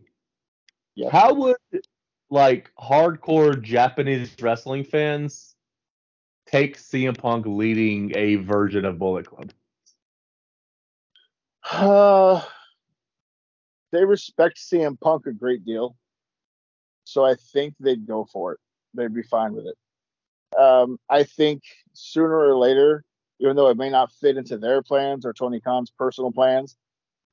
[0.94, 1.10] Yeah.
[1.10, 1.56] How would
[2.30, 5.54] like hardcore Japanese wrestling fans
[6.46, 9.52] take CM Punk leading a version of Bullet Club?
[11.70, 12.42] Uh,
[13.92, 15.96] they respect CM Punk a great deal,
[17.04, 18.60] so I think they'd go for it.
[18.94, 19.76] They'd be fine with it.
[20.58, 23.04] Um, I think sooner or later,
[23.38, 26.76] even though it may not fit into their plans or Tony Khan's personal plans,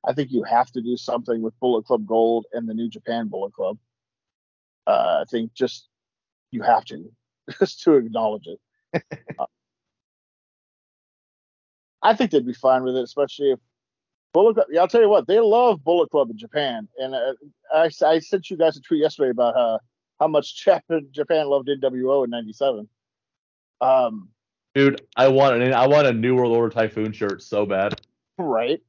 [0.06, 3.28] I think you have to do something with Bullet Club Gold and the New Japan
[3.28, 3.78] Bullet Club.
[4.86, 5.88] Uh, I think just
[6.50, 7.10] you have to
[7.58, 8.60] just to acknowledge it.
[9.38, 9.44] Uh,
[12.02, 13.60] I think they'd be fine with it, especially if
[14.32, 14.66] Bullet Club.
[14.70, 17.32] Yeah, I'll tell you what, they love Bullet Club in Japan, and uh,
[17.72, 19.78] I, I sent you guys a tweet yesterday about uh,
[20.20, 22.88] how much Japan, Japan loved NWO in '97.
[23.80, 24.28] Um,
[24.74, 28.00] Dude, I want an I want a New World Order Typhoon shirt so bad.
[28.36, 28.80] right?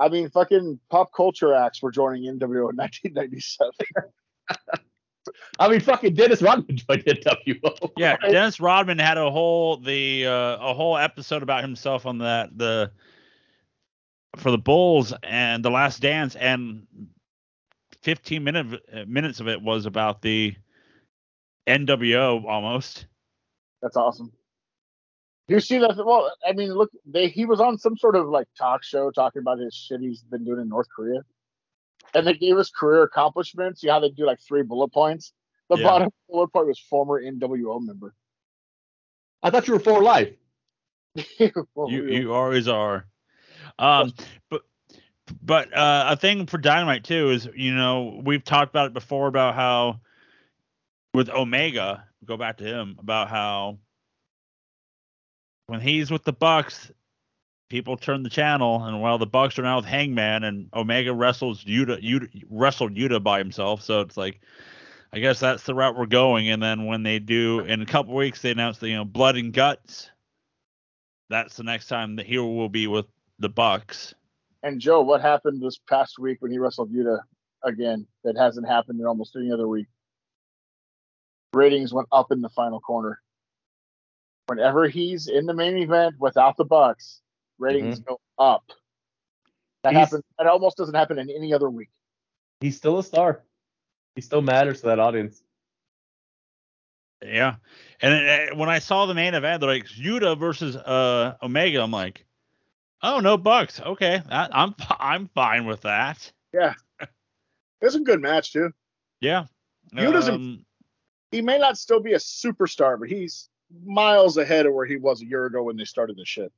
[0.00, 3.72] I mean, fucking pop culture acts were joining NWO in 1997.
[5.58, 7.90] I mean, fucking Dennis Rodman joined NWO.
[7.96, 8.30] Yeah, Right.
[8.32, 12.90] Dennis Rodman had a whole the uh, a whole episode about himself on that the
[14.36, 16.86] for the Bulls and the Last Dance, and
[18.02, 20.54] 15 minute, uh, minutes of it was about the
[21.66, 23.06] NWO almost.
[23.82, 24.32] That's awesome.
[25.48, 25.96] You see that?
[25.96, 29.40] Well, I mean, look, they he was on some sort of like talk show talking
[29.40, 31.22] about his shit he's been doing in North Korea,
[32.14, 33.82] and they gave us career accomplishments.
[33.82, 35.32] You know how they do like three bullet points.
[35.70, 35.84] The Yeah.
[35.84, 38.14] bottom bullet point was former NWO member.
[39.42, 40.34] I thought you were for life.
[41.74, 43.06] Well, You we- you always are.
[43.78, 44.12] Um,
[44.50, 44.62] but
[45.42, 49.28] but uh, a thing for Dynamite too is you know we've talked about it before
[49.28, 50.00] about how
[51.14, 53.78] with Omega go back to him about how
[55.66, 56.90] when he's with the Bucks,
[57.68, 61.64] people turn the channel, and while the Bucks are now with Hangman and Omega wrestles
[61.64, 64.40] Yuta, Yuta wrestled Yuta by himself, so it's like.
[65.10, 68.14] I guess that's the route we're going, and then when they do in a couple
[68.14, 70.10] weeks, they announce the you know blood and guts.
[71.30, 73.06] That's the next time the hero will be with
[73.38, 74.14] the Bucks.
[74.62, 77.20] And Joe, what happened this past week when he wrestled Yuta
[77.64, 78.06] again?
[78.24, 79.86] That hasn't happened in almost any other week.
[81.52, 83.20] Ratings went up in the final corner.
[84.46, 87.20] Whenever he's in the main event without the Bucks,
[87.58, 88.64] ratings go up.
[89.84, 90.24] That He's- happens.
[90.38, 91.90] That almost doesn't happen in any other week.
[92.60, 93.42] He's still a star.
[94.16, 95.42] He still matters to that audience.
[97.22, 97.56] Yeah,
[98.00, 101.82] and it, when I saw the main event, they're like Yuta versus uh Omega.
[101.82, 102.24] I'm like,
[103.02, 103.80] oh no Bucks.
[103.80, 106.30] Okay, I, I'm I'm fine with that.
[107.80, 108.72] It was a good match too.
[109.20, 109.44] Yeah.
[109.94, 110.66] Yuta's in- Um,
[111.30, 113.48] He may not still be a superstar, but he's
[113.84, 116.52] miles ahead of where he was a year ago when they started this shit.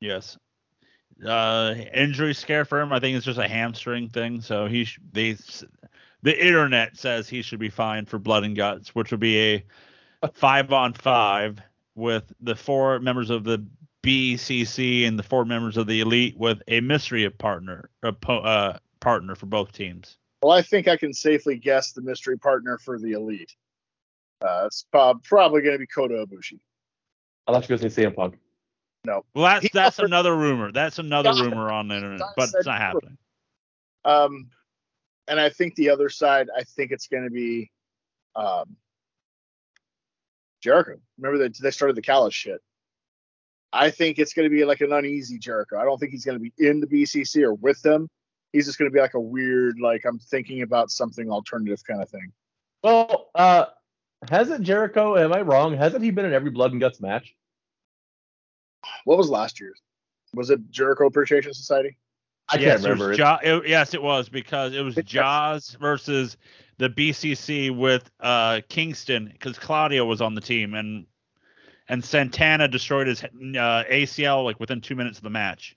[0.00, 0.36] yes.
[1.24, 2.92] Uh, injury scare for him.
[2.92, 4.40] I think it's just a hamstring thing.
[4.42, 5.36] So he sh- they
[6.22, 9.38] the internet says he should be fine for blood and guts, which would be
[10.22, 11.60] a five on five
[11.94, 13.64] with the four members of the
[14.06, 19.34] BCC and the four members of the elite with a mystery partner oppo- uh, partner
[19.34, 20.16] for both teams.
[20.42, 23.52] Well, I think I can safely guess the mystery partner for the elite.
[24.40, 26.60] Uh, it's prob- probably going to be Kota Ibushi.
[27.48, 28.38] I thought you were going to say CM Punk.
[29.04, 29.24] No.
[29.34, 30.70] Well, that's He that's offered- another rumor.
[30.72, 31.42] That's another Yeah.
[31.42, 33.18] rumor on the internet, but it's not happening.
[34.04, 34.50] Um,
[35.26, 37.70] and I think the other side, I think it's going to be
[38.36, 38.76] um,
[40.62, 40.96] Jericho.
[41.18, 42.60] Remember that they started the Callis shit.
[43.76, 45.78] I think it's going to be like an uneasy Jericho.
[45.78, 48.08] I don't think he's going to be in the BCC or with them.
[48.52, 52.00] He's just going to be like a weird, like I'm thinking about something alternative kind
[52.02, 52.32] of thing.
[52.82, 53.66] Well, uh,
[54.30, 55.16] hasn't Jericho?
[55.16, 55.76] Am I wrong?
[55.76, 57.34] Hasn't he been in every Blood and Guts match?
[59.04, 59.80] What was last year's?
[60.34, 61.96] Was it Jericho Appreciation Society?
[62.48, 63.06] I yes, can't remember.
[63.06, 63.22] It was it.
[63.22, 65.04] Ja- it- yes, it was because it was Yes.
[65.06, 66.36] Jaws versus
[66.78, 71.06] the BCC with uh, Kingston because Claudio was on the team and
[71.88, 73.28] and Santana destroyed his uh,
[73.90, 75.76] ACL like within two minutes of the match,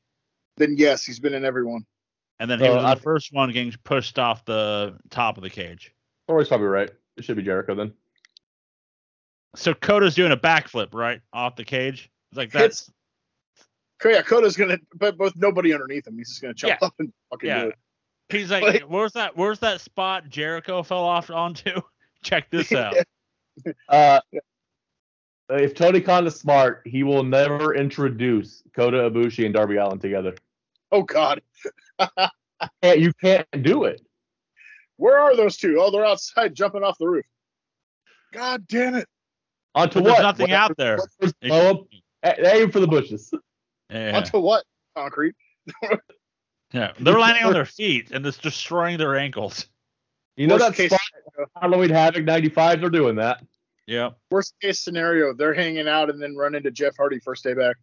[0.57, 1.85] Then yes, he's been in everyone.
[2.39, 5.37] and then he Uh, was in I- the first one getting pushed off the top
[5.37, 5.93] of the cage.
[6.27, 6.89] Rory's probably right.
[7.17, 7.93] It should be Jericho then.
[9.55, 12.09] So Kota's doing a backflip right off the cage.
[12.31, 12.91] It's like that's
[14.01, 16.87] Okay, yeah, Kota's gonna, but both nobody underneath him, he's just gonna jump Yeah.
[16.87, 17.61] up and fucking yeah.
[17.63, 17.75] do it.
[18.29, 19.35] He's like, Like- where's that?
[19.35, 21.81] Where's that spot Jericho fell off onto?
[22.23, 22.95] Check this out.
[23.89, 24.21] Uh,
[25.49, 30.35] if Tony Khan is smart, he will never introduce Kota Ibushi and Darby Allin together.
[30.91, 31.41] Oh God,
[32.83, 34.01] Yeah, you can't do it.
[34.97, 35.77] where are those two?
[35.79, 37.25] Oh, they're outside jumping off the roof.
[38.33, 39.07] God damn it!
[39.75, 40.21] Onto But there's what?
[40.23, 40.97] nothing out there.
[41.21, 41.77] Just blow 'em.
[42.23, 43.31] A- Aim for the bushes.
[43.89, 44.17] Yeah.
[44.17, 44.65] Onto what?
[44.95, 45.35] Concrete.
[46.71, 49.65] Yeah, they're landing on their feet and it's destroying their ankles.
[50.37, 52.79] You know Worst that case- spot Halloween Havoc 95?
[52.81, 53.43] They're doing that.
[53.89, 54.11] Yeah.
[54.29, 57.75] Worst case scenario, they're hanging out and then run into Jeff Hardy first day back.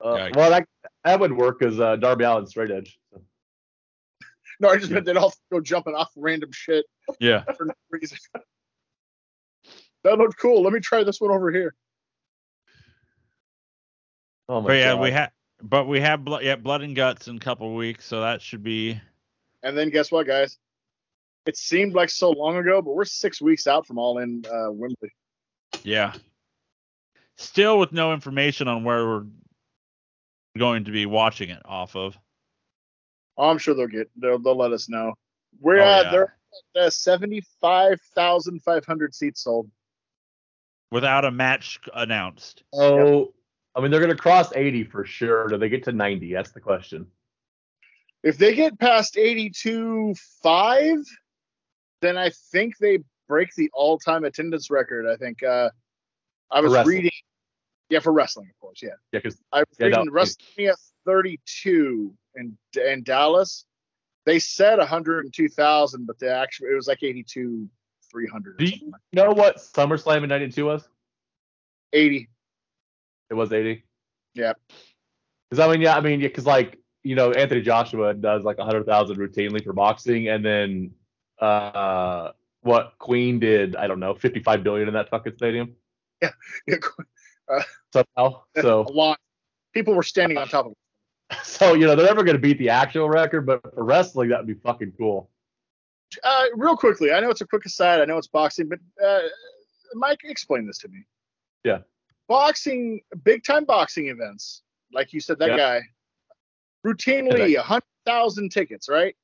[0.00, 0.68] Uh, well, that
[1.02, 2.98] that would work as uh, Darby Allin straight edge.
[3.12, 3.20] So.
[4.60, 4.94] No, I just Yeah.
[4.94, 6.86] meant they'd all go jumping off random shit
[7.18, 7.42] Yeah.
[7.56, 8.16] for no reason.
[10.04, 10.62] that looked cool.
[10.62, 11.74] Let me try this one over here.
[14.48, 15.00] Oh my But yeah, God.
[15.02, 15.30] we have
[15.62, 18.40] but we have blood yeah, blood and guts in a couple of weeks, so that
[18.40, 19.00] should be
[19.64, 20.58] And then guess what, guys?
[21.46, 24.70] It seemed like so long ago, but we're six weeks out from All In uh,
[24.72, 25.10] Wembley.
[25.82, 26.14] yeah.
[27.36, 29.24] Still with no information on where we're
[30.56, 32.16] going to be watching it off of.
[33.36, 35.14] Oh, I'm sure they'll get they'll they'll let us know.
[35.60, 36.10] We're Oh, at yeah.
[36.12, 36.36] they're
[36.76, 39.68] at uh, seventy five thousand five hundred seats sold.
[40.92, 42.62] Without a match announced.
[42.72, 43.34] So,
[43.74, 45.48] I mean, they're going to cross 80 for sure.
[45.48, 46.32] Do they get to 90?
[46.32, 47.08] That's the question.
[48.22, 50.98] If they get past eighty two five,
[52.00, 55.06] then I think they break the all time attendance record.
[55.06, 55.70] I think uh,
[56.50, 57.10] I was reading.
[57.90, 58.80] Yeah, for wrestling, of course.
[58.82, 60.74] Yeah, Yeah, because I was Yeah, reading no, WrestleMania
[61.06, 63.66] 32 in in Dallas.
[64.26, 67.68] They said 102,000, but they actually it was like 82
[68.10, 70.88] 300 Do you- know what SummerSlam in 92 was?
[71.92, 72.28] 80.
[73.30, 73.84] It was 80.
[74.34, 74.54] Yeah.
[75.50, 78.56] Because I mean, yeah, I mean, yeah, because like you know, Anthony Joshua does like
[78.56, 80.90] 100,000 routinely for boxing, and then
[81.44, 85.74] uh, what Queen did, I don't know, 55 billion in that fucking stadium.
[86.22, 86.30] Yeah,
[87.92, 88.42] somehow.
[88.60, 89.18] So A lot.
[89.72, 90.78] People were standing on top of it.
[91.42, 94.38] so you know they're never going to beat the actual record, but for wrestling that
[94.38, 95.30] would be fucking cool.
[96.22, 98.00] Uh, real quickly, I know it's a quick aside.
[98.00, 99.20] I know it's boxing, but uh,
[99.94, 101.04] Mike, explain this to me.
[101.64, 101.78] Yeah.
[102.28, 105.56] Boxing, big time boxing events, like you said, that Yeah.
[105.56, 105.80] guy,
[106.86, 109.16] routinely a hundred thousand tickets, right?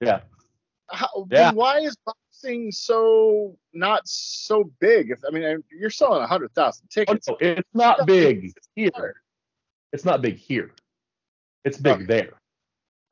[0.00, 0.20] Yeah.
[0.90, 1.52] How, Yeah.
[1.52, 5.10] why is boxing so not so big?
[5.10, 7.28] If I mean, you're selling a hundred thousand Oh, tickets.
[7.28, 9.22] no, it's not big here.
[9.92, 10.72] It's not big here.
[11.64, 12.04] It's big Okay.
[12.04, 12.32] there.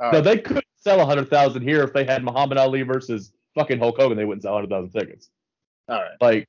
[0.01, 0.25] All right.
[0.25, 4.17] they could sell hundred thousand here if they had Muhammad Ali versus fucking Hulk Hogan.
[4.17, 5.31] They wouldn't sell hundred thousand tickets.
[5.89, 6.17] All right.
[6.21, 6.49] Like,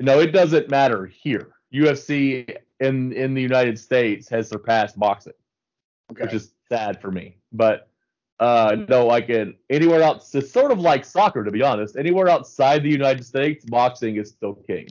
[0.00, 1.52] no, it doesn't matter here.
[1.72, 5.32] UFC in in the United States has surpassed boxing,
[6.12, 6.22] Okay.
[6.22, 7.36] which is sad for me.
[7.52, 7.88] But
[8.38, 11.96] uh, no, like in anywhere else, it's sort of like soccer, to be honest.
[11.96, 14.88] Anywhere outside the United States, boxing is still king.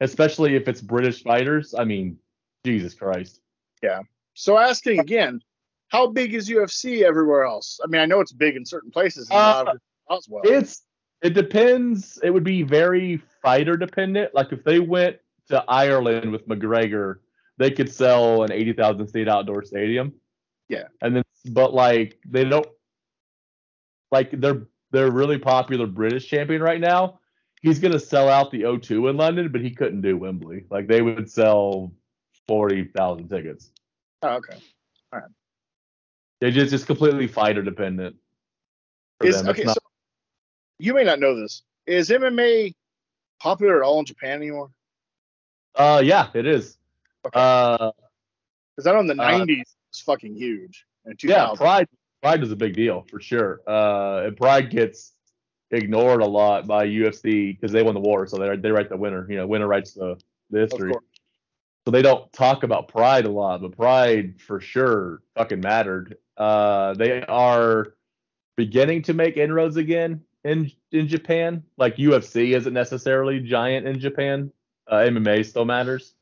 [0.00, 1.74] Especially if it's British fighters.
[1.76, 2.18] I mean,
[2.64, 3.40] Jesus Christ.
[3.82, 4.00] Yeah.
[4.34, 5.40] So asking again,
[5.88, 7.80] how big is UFC everywhere else?
[7.82, 9.28] I mean, I know it's big in certain places.
[9.30, 9.74] And Uh,
[10.10, 10.42] as well.
[10.44, 10.82] It's
[11.22, 12.18] it depends.
[12.22, 14.34] It would be very fighter dependent.
[14.34, 17.16] Like if they went to Ireland with McGregor,
[17.58, 20.12] they could sell an eighty thousand seat outdoor stadium.
[20.68, 20.84] Yeah.
[21.00, 22.66] And then, but like they don't
[24.10, 27.18] like they're they're really popular British champion right now.
[27.62, 30.64] He's gonna sell out the O2 in London, but he couldn't do Wembley.
[30.70, 31.92] Like they would sell
[32.46, 33.70] forty thousand tickets.
[34.22, 34.56] oh, okay.
[35.12, 35.28] All right.
[36.40, 38.16] They just just completely fighter dependent.
[39.22, 39.62] Is okay.
[39.64, 39.80] not- so
[40.78, 41.62] you may not know this.
[41.86, 42.74] Is MMA
[43.40, 44.70] popular at all in Japan anymore?
[45.76, 46.76] uh, yeah, it is.
[47.26, 47.38] Okay.
[47.40, 47.92] Uh,
[48.76, 50.84] Because I know in the Uh, '90s it was fucking huge.
[51.22, 51.88] Yeah, Pride
[52.22, 53.60] Pride is a big deal for sure.
[53.66, 55.12] Uh, and Pride gets
[55.70, 58.96] ignored a lot by UFC because they won the war, so they they write the
[58.96, 59.26] winner.
[59.28, 60.18] You know, winner writes the,
[60.50, 60.92] the history.
[61.84, 66.16] So they don't talk about Pride a lot, but Pride for sure fucking mattered.
[66.36, 67.94] Uh, they are
[68.56, 71.64] beginning to make inroads again in in Japan.
[71.76, 74.52] Like UFC isn't necessarily giant in Japan.
[74.86, 76.14] Uh, MMA still matters.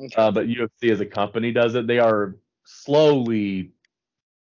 [0.00, 0.14] Okay.
[0.16, 1.86] Uh, but UFC as a company does it.
[1.86, 2.34] They are
[2.72, 3.72] slowly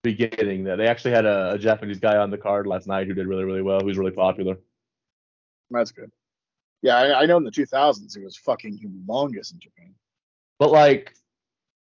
[0.02, 0.76] beginning that.
[0.76, 3.44] They actually had a, a Japanese guy on the card last night who did really,
[3.44, 3.80] really well.
[3.80, 4.56] Who's really popular.
[5.70, 6.10] That's good.
[6.82, 9.94] Yeah, I, I know in the 2000s it was fucking humongous in Japan.
[10.58, 11.14] But like,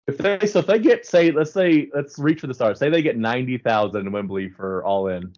[0.08, 2.78] if they so if they get say let's say let's reach for the stars.
[2.78, 5.34] Say they get ninety thousand in Wembley for All In.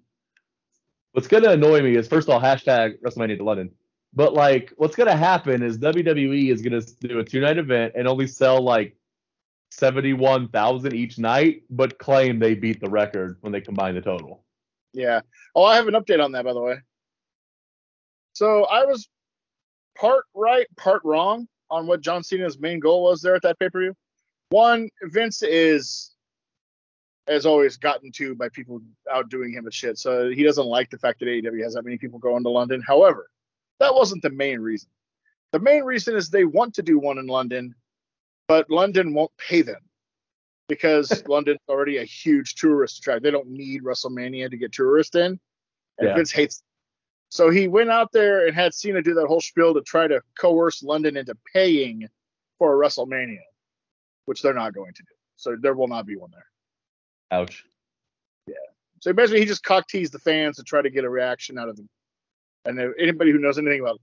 [1.14, 3.72] What's gonna annoy me is first of all hashtag WrestleMania to London.
[4.14, 8.08] But like, what's gonna happen is WWE is gonna do a two night event and
[8.08, 8.97] only sell like
[9.72, 14.02] seventy one thousand each night, but claim they beat the record when they combine the
[14.02, 14.44] total.
[14.94, 15.22] Yeah.
[15.56, 16.78] Oh, I have an update on that, by the way.
[18.34, 19.08] So I was
[19.96, 23.70] part right, part wrong on what John Cena's main goal was there at that pay
[23.70, 23.94] per view.
[24.50, 26.16] One, Vince is,
[27.28, 29.98] as always, gotten to by people outdoing him at shit.
[29.98, 32.82] So he doesn't like the fact that AEW has that many people going to London.
[32.86, 33.30] However,
[33.80, 34.90] that wasn't the main reason.
[35.52, 37.74] The main reason is they want to do one in London,
[38.48, 39.82] but London won't pay them
[40.68, 43.24] because London's already a huge tourist attraction.
[43.24, 45.40] They don't need WrestleMania to get tourists in,
[45.98, 46.16] and Yeah.
[46.16, 46.64] Vince hates.
[47.30, 50.22] So he went out there and had Cena do that whole spiel to try to
[50.40, 52.08] coerce London into paying
[52.58, 53.42] for a WrestleMania,
[54.26, 55.14] which they're not going to do.
[55.36, 56.46] So there will not be one there.
[57.32, 57.66] Ouch.
[58.48, 58.56] Yeah.
[59.02, 61.68] So basically, he just cock teased the fans to try to get a reaction out
[61.70, 61.90] of them.
[62.66, 64.00] And anybody who knows anything about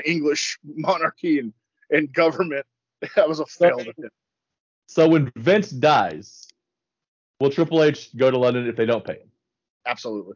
[0.04, 1.52] English monarchy and,
[1.90, 2.64] and government,
[3.16, 3.78] that was a fail.
[3.78, 4.10] to him.
[4.86, 6.48] So when Vince dies,
[7.40, 9.30] will Triple H go to London if they don't pay him?
[9.86, 10.34] Absolutely.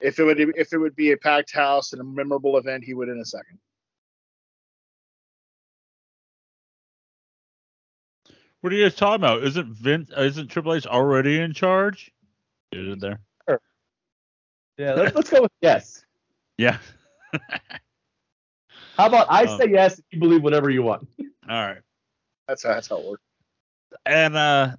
[0.00, 2.94] If it would if it would be a packed house and a memorable event, he
[2.94, 3.58] would in a second.
[8.60, 9.44] What are you guys talking about?
[9.44, 10.10] Isn't Vince?
[10.16, 12.10] uh, Isn't Triple H already in charge?
[12.72, 13.20] Is it there?
[14.78, 16.04] Yeah, let's, let's go with yes.
[16.58, 16.78] Yeah.
[18.96, 19.58] How about I Oh.
[19.58, 21.06] say yes if you believe whatever you want?
[21.48, 21.78] All right.
[22.48, 23.22] That's how that's how it works.
[24.04, 24.76] And uh,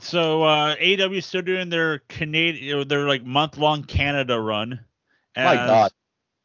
[0.00, 4.80] so uh, AEW still doing their Canadian, their like month long Canada run.
[5.36, 5.92] My God.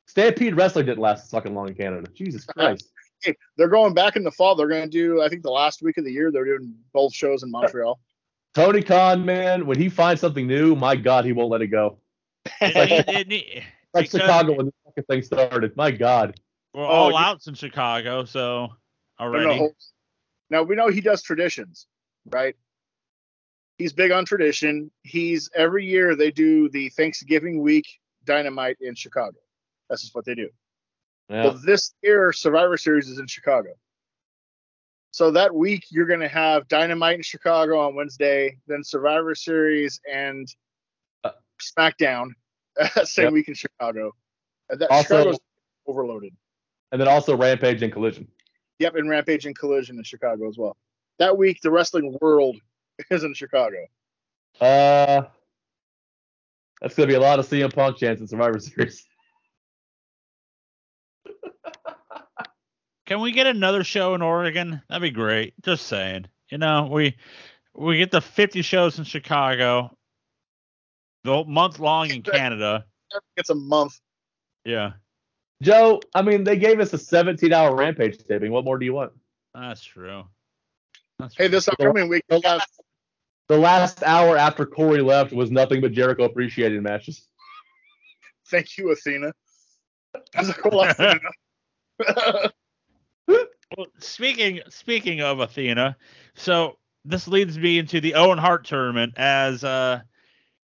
[0.07, 2.07] Stampede Wrestling didn't last fucking long in Canada.
[2.13, 2.89] Jesus Christ.
[3.21, 4.55] Hey, they're going back in the fall.
[4.55, 6.31] They're going to do I think the last week of the year.
[6.31, 7.99] They're doing both shows in Montreal.
[8.53, 11.97] Tony Khan, man, when he finds something new, my God, he won't let it go.
[12.61, 13.63] It, it, it, it,
[13.93, 15.75] Like Because- Chicago when the fucking thing started.
[15.77, 16.39] My God.
[16.73, 18.69] we're Oh, all you- outs in Chicago, so
[19.19, 19.45] already.
[19.59, 19.71] no,
[20.49, 21.87] Now we know he does traditions,
[22.25, 22.55] right?
[23.77, 24.91] He's big on tradition.
[25.03, 27.85] He's every year they do the Thanksgiving week
[28.23, 29.37] dynamite in Chicago.
[29.89, 30.49] That's just what they do.
[31.29, 31.43] Yeah.
[31.43, 33.69] But this year, Survivor Series is in Chicago.
[35.11, 39.99] So that week, you're going to have Dynamite in Chicago on Wednesday, then Survivor Series
[40.11, 40.47] and
[41.23, 41.31] Uh,
[41.61, 42.31] SmackDown
[43.05, 43.33] same Yep.
[43.33, 44.13] week in Chicago.
[44.69, 45.39] And that Also- Chicago's
[45.87, 46.33] overloaded.
[46.91, 48.27] And then also Rampage and Collision.
[48.79, 50.77] Yep, and Rampage and Collision in Chicago as well.
[51.19, 52.57] That week, the wrestling world
[53.11, 53.77] is in Chicago.
[54.61, 55.23] Uh,
[56.81, 59.05] that's gonna be a lot of CM Punk chance in Survivor Series.
[63.05, 64.81] Can we get another show in Oregon?
[64.87, 65.53] That'd be great.
[65.61, 66.25] Just saying.
[66.49, 67.17] You know, we
[67.75, 69.95] we get the 50 shows in Chicago,
[71.23, 72.85] the month long in Canada.
[73.37, 73.99] It's a month.
[74.65, 74.93] Yeah,
[75.61, 78.51] Joe, I mean, they gave us a 17-hour Rampage taping.
[78.51, 79.11] What more do you want?
[79.53, 80.23] that's true.
[81.19, 81.51] That's Hey, true.
[81.51, 82.61] this upcoming week, we have
[83.49, 87.27] The last hour after Corey left was nothing but Jericho appreciating matches.
[88.49, 89.31] thank you, Athena.
[90.33, 91.19] That's a cool Athena.
[93.75, 95.97] Well, speaking speaking of Athena,
[96.35, 100.01] so this leads me into the Owen Hart tournament as uh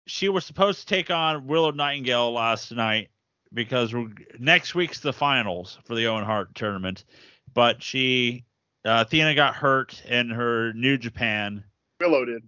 [0.06, 3.10] she was supposed to take on Willow Nightingale last night
[3.54, 7.06] because we're, next week's the finals for the Owen Hart tournament,
[7.54, 8.44] but she
[8.86, 11.64] uh, Athena got hurt in her New Japan.
[12.02, 12.44] Willow did.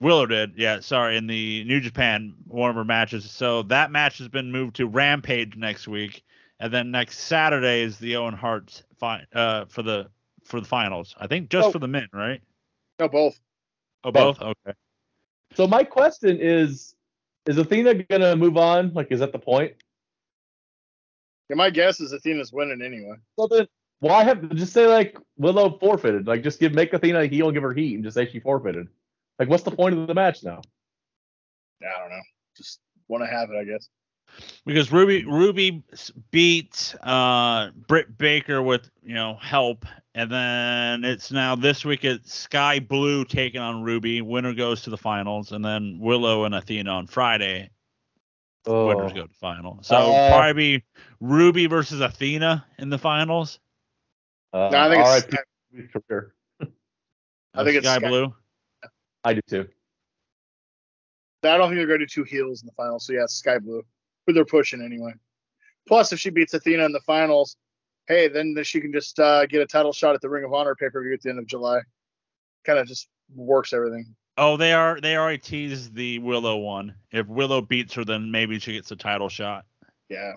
[0.00, 3.30] Willow did, yeah, sorry, in the New Japan one of her matches.
[3.30, 6.22] So that match has been moved to Rampage next week,
[6.60, 10.08] and then next Saturday is the Owen Hart fi- uh for the
[10.44, 11.14] for the finals.
[11.18, 11.72] I think just Oh.
[11.72, 12.40] for the men, right?
[13.00, 13.38] No, both.
[14.04, 14.38] Oh, Both.
[14.38, 14.54] both.
[14.66, 14.76] Okay.
[15.58, 16.94] So my question is,
[17.46, 18.94] is Athena gonna move on?
[18.94, 19.72] Like, is that the point?
[21.50, 23.16] Yeah, my guess is Athena's winning anyway.
[23.36, 23.66] So then,
[23.98, 26.28] why have just say like Willow forfeited?
[26.28, 28.38] Like, just give make Athena a heel and give her heat and just say she
[28.38, 28.86] forfeited.
[29.40, 30.60] Like, what's the point of the match now?
[31.82, 32.22] I don't know.
[32.56, 32.78] Just
[33.08, 33.88] want to have it, I guess.
[34.66, 41.30] Because Ruby Ruby s- beat uh Britt Baker with you know help, and then it's
[41.32, 44.20] now this week it's Skye Blue taking on Ruby.
[44.20, 47.70] Winner goes to the finals, and then Willow and Athena on Friday.
[48.66, 49.78] Winners go to final.
[49.82, 50.84] So Uh, probably be
[51.20, 53.60] Ruby versus Athena in the finals.
[54.52, 56.34] Uh, No, I think it's RIP Ruby's career.
[57.54, 58.34] I think it's Sky, Sky- Blue.
[59.24, 59.68] I do too.
[61.44, 63.06] I don't think they're going to do two heels in the finals.
[63.06, 63.82] So yeah, Skye Blue,
[64.28, 65.12] who they're pushing anyway.
[65.88, 67.56] Plus, if she beats Athena in the finals,
[68.08, 70.74] hey, then she can just uh, get a title shot at the Ring of Honor
[70.74, 71.80] pay per view at the end of July.
[72.64, 74.14] Kind of just works everything.
[74.36, 76.94] Oh, they are they already teased the Willow one.
[77.10, 79.64] If Willow beats her, then maybe she gets a title shot.
[80.10, 80.34] Yeah.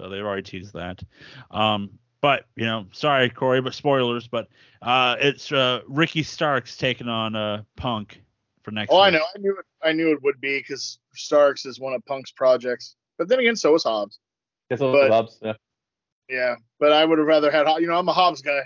[0.00, 1.02] So they've already teased that.
[1.50, 1.90] Um,
[2.22, 4.26] but you know, sorry Corey, but spoilers.
[4.26, 4.48] But
[4.80, 8.22] uh, it's uh, Ricky Starks taking on uh, Punk
[8.62, 8.90] for next.
[8.90, 9.24] Oh, I know.
[9.36, 9.66] I knew it.
[9.82, 12.96] I knew it would be because Starks is one of Punk's projects.
[13.18, 14.18] But then again, so is Hobbs.
[14.68, 15.38] What, But- Hobbs?
[15.42, 15.52] Yeah.
[16.28, 16.54] Yeah.
[16.80, 17.66] But I would have rather had.
[17.80, 18.60] You know, I'm a Hobbs guy.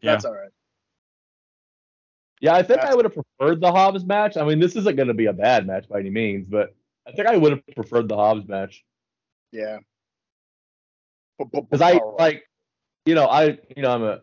[0.00, 0.12] Yeah.
[0.12, 0.50] That's all right.
[2.40, 4.36] Yeah, I think I would have preferred the Hobbs match.
[4.36, 6.74] I mean, this isn't going to be a bad match by any means, but
[7.06, 8.84] I think I would have preferred the Hobbs match
[9.52, 9.78] Yeah.
[11.38, 12.44] because I like,
[13.06, 14.20] you know, I, you know, I'm a,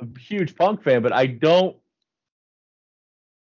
[0.00, 1.76] a huge Punk fan, but I don't.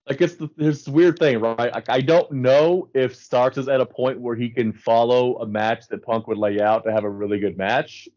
[0.09, 1.73] Like it's the, this weird thing, right?
[1.73, 5.47] Like I don't know if Starks is at a point where he can follow a
[5.47, 8.09] match that Punk would lay out to have a really good match,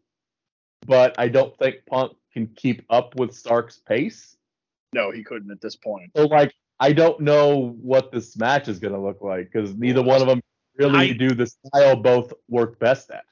[0.86, 4.36] but I don't think Punk can keep up with Starks' pace.
[4.92, 6.10] No, he couldn't at this point.
[6.16, 10.20] So like I don't know what this match is gonna look like because neither one
[10.20, 10.40] of them
[10.76, 13.24] really I- do the style both work best at.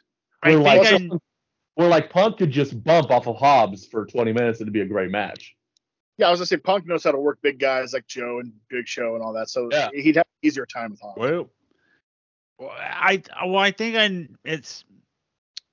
[0.45, 1.03] We're like
[1.77, 4.81] we're like Punk could just bump off of Hobbs for 20 minutes and it'd be
[4.81, 5.57] a great match.
[6.19, 8.53] Yeah, I was gonna say Punk knows how to work big guys like Joe and
[8.69, 9.91] Big Show and all that, so Yeah.
[9.93, 11.19] he'd have an easier time with Hobbs.
[11.19, 11.51] Well,
[12.59, 14.85] well, I well I think I it's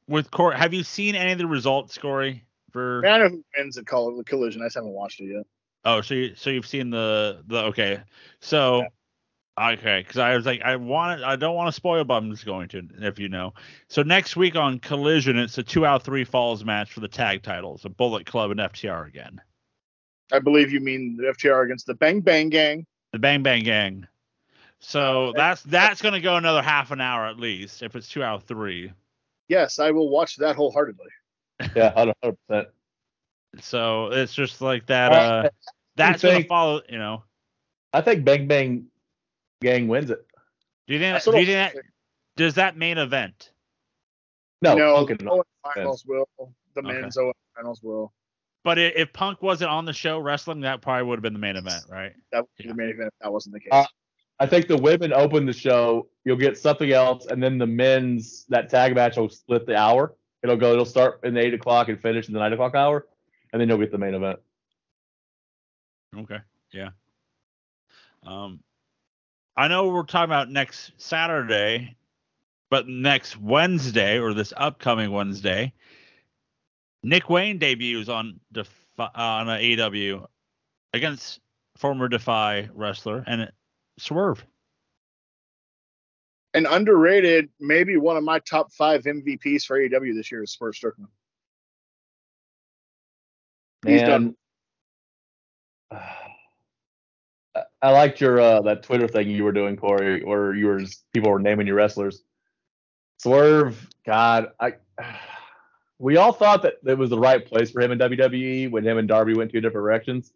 [0.07, 0.57] with Corey.
[0.57, 2.45] Have you seen any of the results, Corey?
[2.71, 4.61] For I, mean, I know who wins at Call Collision.
[4.61, 5.45] I just haven't watched it yet.
[5.85, 8.01] Oh, so you so you've seen the the okay.
[8.41, 8.85] So
[9.59, 12.45] okay, because I was like I want I don't want to spoil, but I'm just
[12.45, 13.53] going to if you know.
[13.87, 17.43] So next week on Collision, it's a two out three falls match for the tag
[17.43, 19.41] titles, a Bullet Club and FTR again.
[20.31, 22.85] I believe you mean the FTR against the Bang Bang Gang.
[23.13, 24.07] The Bang Bang Gang.
[24.79, 28.35] So that's that's gonna go another half an hour at least if it's two out
[28.35, 28.91] of three.
[29.47, 31.09] Yes, I will watch that wholeheartedly.
[31.75, 32.37] Yeah, 100.
[32.47, 32.67] percent
[33.59, 35.11] So it's just like that.
[35.11, 35.49] Uh,
[35.97, 36.81] that's gonna think- follow.
[36.87, 37.23] You know.
[37.91, 38.85] I think Bang Bang
[39.61, 40.25] Gang wins it.
[40.87, 41.21] Do you think?
[41.23, 41.83] That, do you think that,
[42.37, 43.51] does that main event?
[44.61, 46.27] No, no, Punk and- Owen finals will.
[46.75, 47.01] The Okay.
[47.01, 48.13] men's Owen finals will.
[48.63, 51.39] But i- if Punk wasn't on the show wrestling, that probably would have been the
[51.39, 52.13] main event, right?
[52.31, 52.71] That would be Yeah.
[52.71, 53.69] the main event if that wasn't the case.
[53.71, 53.85] Uh,
[54.39, 56.09] I think the women open the show.
[56.25, 60.15] You'll get something else, and then the men's that tag match will split the hour.
[60.43, 60.71] It'll go.
[60.73, 63.07] It'll start in the eight o'clock and finish in the nine o'clock hour,
[63.51, 64.39] and then you'll get the main event.
[66.17, 66.39] Okay.
[66.71, 66.89] Yeah.
[68.23, 68.63] Um,
[69.55, 71.95] I know we're talking about next Saturday,
[72.69, 75.73] but next Wednesday or this upcoming Wednesday,
[77.03, 80.25] Nick Wayne debuts on Def- on AEW
[80.93, 81.39] against
[81.77, 83.51] former Defy wrestler and
[83.97, 84.45] Swerve.
[86.53, 90.75] And underrated, maybe one of my top five MVPs for AEW this year is Swerve
[90.75, 91.09] Strickland.
[93.85, 94.35] He's done.
[95.91, 95.99] Man,
[97.55, 100.79] I- I liked your uh, that Twitter thing you were doing, Corey, where you were
[100.79, 102.23] just- people were naming your wrestlers.
[103.19, 104.73] Swerve, God, I
[105.99, 108.97] we all thought that it was the right place for him in WWE when him
[108.97, 110.31] and Darby went two different directions.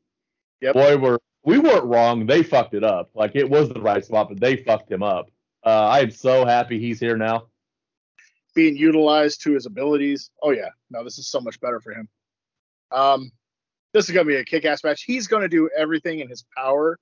[0.62, 0.74] Yep.
[0.74, 2.26] Boy, we're we weren't wrong.
[2.26, 3.10] They fucked it up.
[3.16, 5.30] Like it was the right spot, but they fucked him up.
[5.66, 7.48] Uh, I am so happy he's here now.
[8.54, 10.30] being utilized to his abilities.
[10.42, 12.08] Oh yeah, no, this is so much better for him.
[12.92, 13.32] Um,
[13.94, 15.04] this is gonna be a kick-ass match.
[15.04, 17.00] He's gonna do everything in his power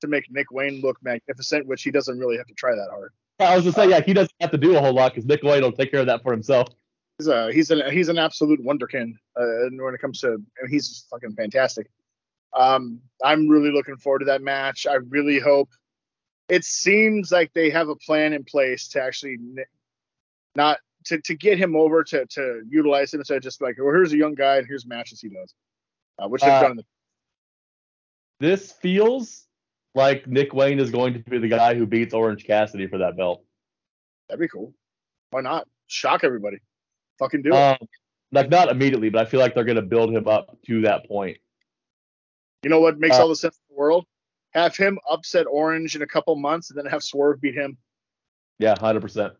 [0.00, 3.12] to make Nick Wayne look magnificent, which he doesn't really have to try that hard.
[3.38, 5.42] I was just saying, yeah, he doesn't have to do a whole lot because Nick
[5.42, 6.68] Wayne will take care of that for himself.
[7.20, 10.28] He's a he's an he's an absolute wonderkind uh, when it comes to.
[10.28, 11.90] I mean, he's fucking fantastic.
[12.56, 14.86] Um, I'm really looking forward to that match.
[14.86, 15.68] I really hope.
[16.48, 19.36] It seems like they have a plan in place to actually
[20.56, 23.92] not to, to get him over to to utilize him instead of just like, well,
[23.92, 25.54] here's a young guy and here's matches he does,
[26.18, 26.84] uh, which they've Uh, done in the
[28.40, 29.46] This feels
[29.94, 33.14] like Nick Wayne is going to be the guy who beats Orange Cassidy for that
[33.14, 33.44] belt.
[34.30, 34.72] That'd be cool.
[35.32, 35.68] Why not?
[35.86, 36.60] Shock everybody.
[37.20, 37.56] Fucking do it.
[37.56, 37.76] Um,
[38.32, 41.06] like not immediately, but I feel like they're going to build him up to that
[41.06, 41.36] point.
[42.64, 44.06] you know what makes uh, all the sense in the world?
[44.52, 47.76] Have him upset Orange in a couple months and then have Swerve beat him.
[48.58, 49.34] Yeah, hundred percent.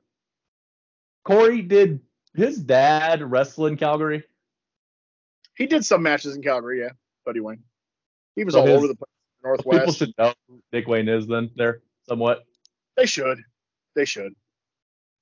[1.25, 2.01] Corey, did
[2.35, 4.23] his dad wrestle in Calgary?
[5.57, 6.91] He did some matches in Calgary, yeah,
[7.27, 7.63] Buddy Wayne.
[8.37, 9.07] He was So all his- over the place.
[9.43, 9.81] Northwest.
[9.81, 12.45] People should know who Nick Wayne is then there somewhat.
[12.97, 13.43] They should.
[13.95, 14.35] They should.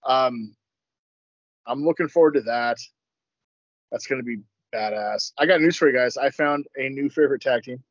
[0.04, 0.56] Um,
[1.68, 2.78] I'm looking forward to that.
[3.92, 4.38] That's going to be
[4.74, 5.32] badass.
[5.38, 6.16] I got news for you guys.
[6.16, 7.82] I found a new favorite tag team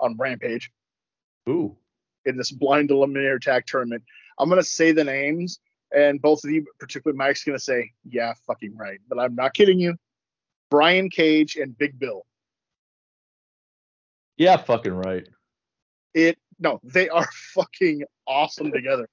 [0.00, 0.70] on Rampage
[1.48, 1.76] Ooh,
[2.24, 4.02] in this blind eliminator tag tournament.
[4.38, 5.60] I'm going to say the names,
[5.94, 8.98] and both of you, particularly Mike's, going to say, yeah, fucking right.
[9.08, 9.96] But I'm not kidding you.
[10.70, 12.24] Brian Cage and Big Bill.
[14.36, 15.26] yeah, fucking right.
[16.14, 19.08] It no, they are fucking awesome together.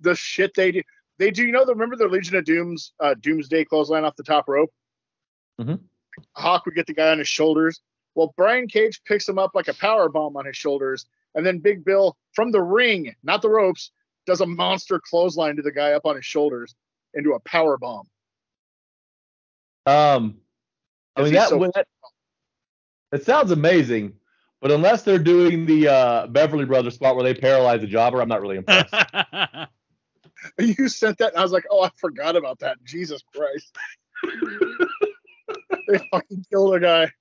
[0.00, 0.82] The shit they do,
[1.18, 1.44] they do.
[1.46, 4.72] You know, the remember the Legion of Doom's uh, Doomsday clothesline off the top rope.
[5.60, 5.80] Mhm.
[6.32, 7.80] Hawk would get the guy on his shoulders.
[8.14, 11.58] Well, Brian Cage picks him up like a power bomb on his shoulders, and then
[11.58, 13.90] Big Bill from the ring, not the ropes,
[14.26, 16.74] does a monster clothesline to the guy up on his shoulders
[17.14, 18.06] into a power bomb.
[19.86, 20.38] Um,
[21.16, 21.86] I mean that, so- when that
[23.12, 24.14] it sounds amazing,
[24.60, 28.28] but unless they're doing the uh, Beverly Brothers spot where they paralyze the jobber, I'm
[28.28, 28.92] not really impressed.
[30.58, 32.76] You sent that, and I was like, oh, I forgot about that.
[32.84, 33.76] Jesus Christ.
[35.88, 37.12] they fucking killed a guy.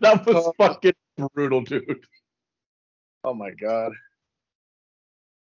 [0.00, 0.94] that was Uh, fucking
[1.34, 2.06] brutal, dude.
[3.24, 3.92] Oh my god.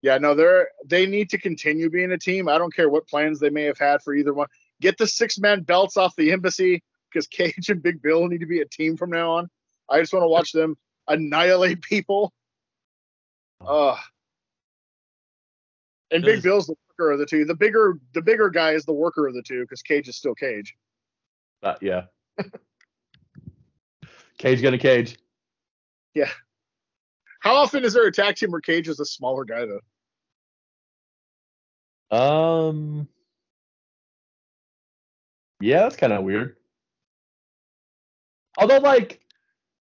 [0.03, 2.49] Yeah, no, they're they need to continue being a team.
[2.49, 4.49] I don't care what plans they may have had for either one.
[4.81, 8.47] Get the six man belts off the embassy because Cage and Big Bill need to
[8.47, 9.49] be a team from now on.
[9.91, 10.77] I just want to watch them
[11.09, 12.33] annihilate people.
[13.61, 13.97] Uh
[16.11, 17.45] and Big Bill's the worker of the two.
[17.45, 20.35] The bigger the bigger guy is the worker of the two because Cage is still
[20.35, 20.75] Cage.
[21.63, 22.03] Uh, yeah.
[24.39, 25.19] Cage gonna cage.
[26.15, 26.31] Yeah.
[27.41, 29.81] How often is there a tag team where Cage is a smaller guy though?
[32.17, 33.09] Um.
[35.61, 36.57] Yeah, that's kind of weird.
[38.59, 39.21] Although, like,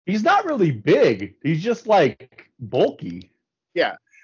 [0.07, 1.37] he's not really big.
[1.43, 3.33] He's just like bulky.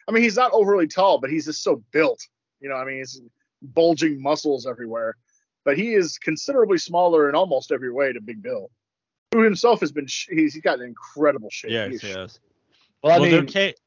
[0.08, 2.26] I mean, he's not overly tall, but he's just so built.
[2.60, 3.20] You know, I mean, he's
[3.62, 5.16] bulging muscles everywhere.
[5.64, 8.70] But he is considerably smaller in almost every way to Big Bill,
[9.34, 11.72] who himself has been sh- he's, he's got an incredible shape.
[11.72, 12.40] yes, He's- yes.
[13.02, 13.78] Well, I well, they're mean, ta-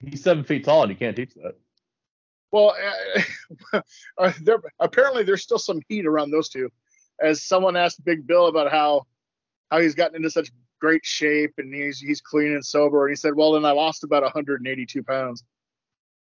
[0.00, 1.54] he's seven feet tall, and you can't teach that.
[2.50, 2.74] Well,
[3.72, 3.80] uh,
[4.18, 6.70] uh, there apparently there's still some heat around those two.
[7.20, 9.06] As someone asked Big Bill about how
[9.70, 10.50] how he's gotten into such
[10.82, 14.02] great shape and he's he's clean and sober, and he said, "Well, then I lost
[14.02, 15.44] about 182 pounds."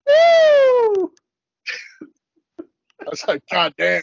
[0.09, 1.13] Woo!
[2.59, 4.03] I was like, "God damn!"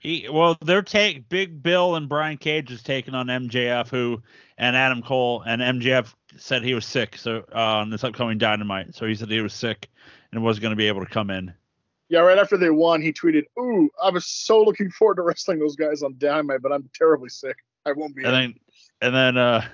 [0.00, 4.22] He well, they're take Big Bill and Brian Cage is taking on MJF, who
[4.58, 8.94] and Adam Cole, and MJF said he was sick, so uh, on this upcoming Dynamite,
[8.94, 9.88] so he said he was sick
[10.32, 11.54] and wasn't going to be able to come in.
[12.10, 15.60] Yeah, right after they won, he tweeted, "Ooh, I was so looking forward to wrestling
[15.60, 17.56] those guys on Dynamite, but I'm terribly sick.
[17.86, 18.54] I won't be." And then
[19.00, 19.64] and then uh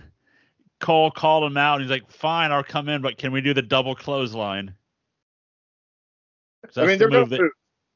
[0.81, 3.55] Cole called him out and he's like, Fine, I'll come in, but can we do
[3.55, 4.75] the double clothesline?
[6.77, 7.51] I mean, they're the that-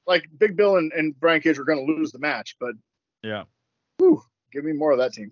[0.07, 2.72] like Big Bill and, and Brian Cage were going to lose the match, but
[3.22, 3.45] yeah.
[3.99, 4.22] whew,
[4.53, 5.31] give me more of that team.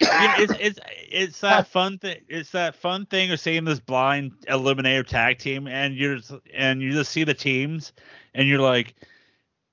[0.00, 0.78] You know, it's it's
[1.10, 2.18] it's that fun thing.
[2.28, 6.18] It's that fun thing of seeing this blind eliminator tag team, and you're
[6.54, 7.92] and you just see the teams,
[8.34, 8.94] and you're like,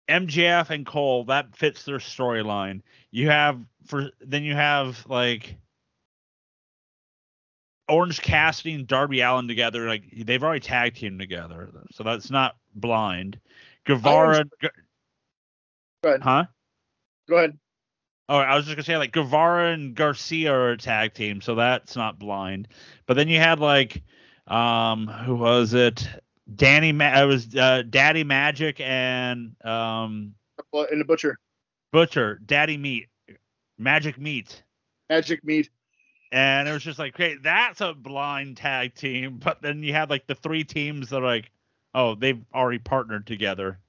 [0.09, 2.81] MJF and Cole that fits their storyline.
[3.17, 5.57] You have for then you have like
[7.89, 9.87] Orange Cassidy and Darby Allin together.
[9.87, 13.39] Like they've already tag teamed together, so that's not blind.
[13.85, 14.45] Guevara,
[16.03, 16.21] Go ahead.
[16.21, 16.45] huh?
[17.27, 17.57] Go ahead.
[18.29, 21.55] Oh, I was just gonna say like Guevara and Garcia are a tag team, so
[21.55, 22.67] that's not blind.
[23.07, 24.03] But then you had like,
[24.45, 26.07] um, who was it?
[26.55, 30.35] Danny, Ma- it was uh, Daddy Magic and um
[30.91, 31.39] In the Butcher,
[31.97, 33.07] Butcher, Daddy Meat,
[33.79, 34.61] Magic Meat,
[35.09, 35.71] Magic Meat.
[36.31, 39.39] and it was just like, great, that's a blind tag team.
[39.43, 41.49] But then you had like the three teams that are like,
[41.95, 43.79] oh, they've already partnered together.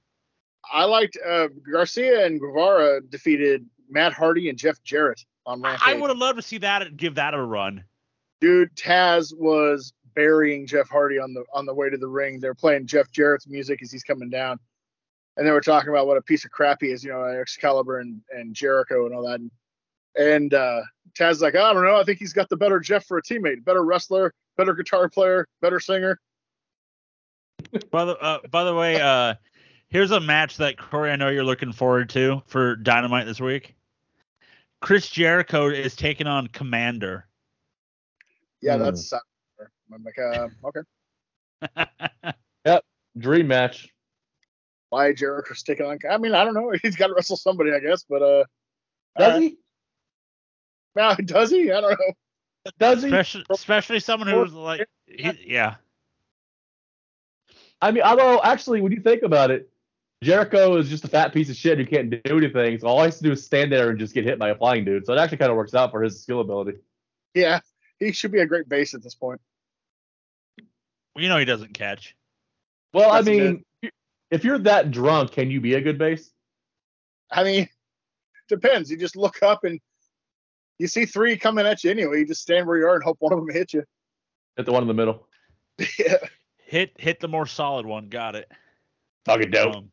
[0.73, 5.87] I liked uh, Garcia and Guevara defeated Matt Hardy and Jeff Jarrett on Rampage.
[5.87, 7.83] I would have loved to see that and give that a run.
[8.41, 12.39] Dude, Taz was burying Jeff Hardy on the on the way to the ring.
[12.39, 14.59] They're playing Jeff Jarrett's music as he's coming down,
[15.39, 17.99] and they were talking about what a piece of crap he is, you know, Excalibur
[17.99, 19.39] and, and Jericho and all that.
[19.39, 19.51] And,
[20.17, 20.81] and uh,
[21.15, 23.63] Taz's like, I don't know, I think he's got the better Jeff for a teammate,
[23.63, 26.19] better wrestler, better guitar player, better singer.
[27.89, 29.35] By the uh, by the way, uh,
[29.87, 33.75] here's a match that Corey, I know you're looking forward to for Dynamite this week.
[34.81, 37.23] Chris Jericho is taking on Komander.
[38.61, 38.83] Yeah, Hmm.
[38.83, 39.13] that's.
[39.13, 39.19] Uh,
[39.93, 42.33] I'm like, uh, okay,
[42.65, 42.83] yep,
[43.17, 43.89] Dream match.
[44.89, 45.99] Why Jericho's taking on?
[46.09, 46.71] I mean, I don't know.
[46.81, 48.43] He's got to wrestle somebody, I guess, but uh,
[49.17, 49.41] Does alright.
[49.41, 49.57] he?
[50.95, 51.71] now does he?
[51.71, 52.13] I don't know.
[52.79, 53.07] Does he?
[53.09, 55.75] especially, especially someone who's like, he, yeah,
[57.81, 59.69] I mean, although actually, when you think about it,
[60.21, 62.77] Jericho is just a fat piece of shit who can't do anything.
[62.79, 64.55] So all he has to do is stand there and just get hit by a
[64.55, 65.05] flying dude.
[65.05, 66.79] So it actually kind of works out for his skill ability.
[67.33, 67.61] Yeah,
[67.99, 69.39] he should be a great base at this point.
[71.15, 72.15] you know he doesn't catch.
[72.93, 73.65] Well, That's I a mean,
[74.31, 76.31] if you're that drunk, can you be a good base?
[77.31, 77.69] I mean,
[78.49, 78.89] depends.
[78.91, 79.79] You just look up and
[80.77, 82.19] you see three coming at you anyway.
[82.19, 83.83] You just stand where you are and hope one of them hits you.
[84.55, 85.27] Hit the one in the middle.
[85.99, 86.17] yeah.
[86.57, 88.09] Hit hit the more solid one.
[88.09, 88.51] Got it.
[89.25, 89.75] Fucking dope.
[89.75, 89.91] Um,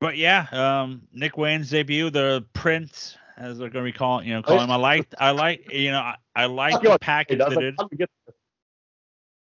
[0.00, 4.34] but yeah, um, Nick Wayne's debut, the Prince, as they're going to be calling, you
[4.34, 4.70] know, calling him.
[4.72, 7.84] I like, I like, you know, I, I like the package that like, it, how
[7.84, 8.10] did we get-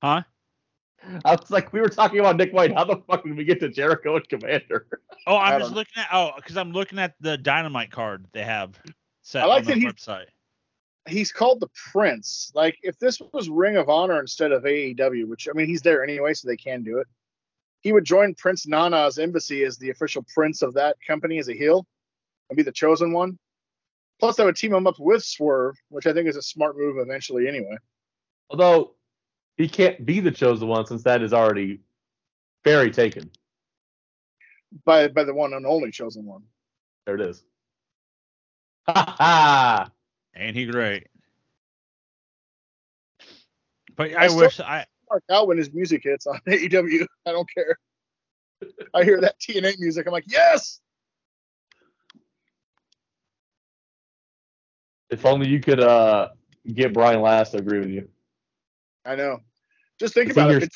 [0.02, 0.24] huh?
[1.26, 2.74] I was like, we were talking about Nick White.
[2.74, 4.82] How the fuck did we get to Jericho and Komander?
[5.28, 8.26] Oh, I I'm don't just looking at, oh, because I'm looking at the Dynamite card
[8.32, 8.80] they have
[9.22, 10.26] set I like on the that he's- website.
[11.08, 12.52] He's called the Prince.
[12.54, 16.04] Like, if this was Ring of Honor instead of AEW, which, I mean, he's there
[16.04, 17.08] anyway, so they can do it,
[17.82, 21.54] he would join Prince Nana's embassy as the official prince of that company as a
[21.54, 21.88] heel
[22.50, 23.40] and be the chosen one.
[24.20, 26.98] Plus, I would team him up with Swerve, which I think is a smart move
[27.00, 27.78] eventually anyway.
[28.52, 28.94] Although
[29.60, 31.82] he can't be the chosen one since that is already
[32.64, 33.30] very taken.
[34.86, 36.44] By by the one and only chosen one.
[37.06, 37.44] There it is.
[38.88, 39.92] Ha ha!
[40.36, 41.08] Ain't he great?
[43.98, 47.06] But I I, wish I, Mark out when his music hits on AEW.
[47.26, 47.78] I don't care.
[48.94, 50.08] I hear that TNA music.
[50.08, 50.80] I'm like, yes.
[55.10, 56.30] If only you could uh
[56.74, 58.08] get Brian Last to agree with you.
[59.04, 59.42] I know.
[60.00, 60.72] Just think If he about it.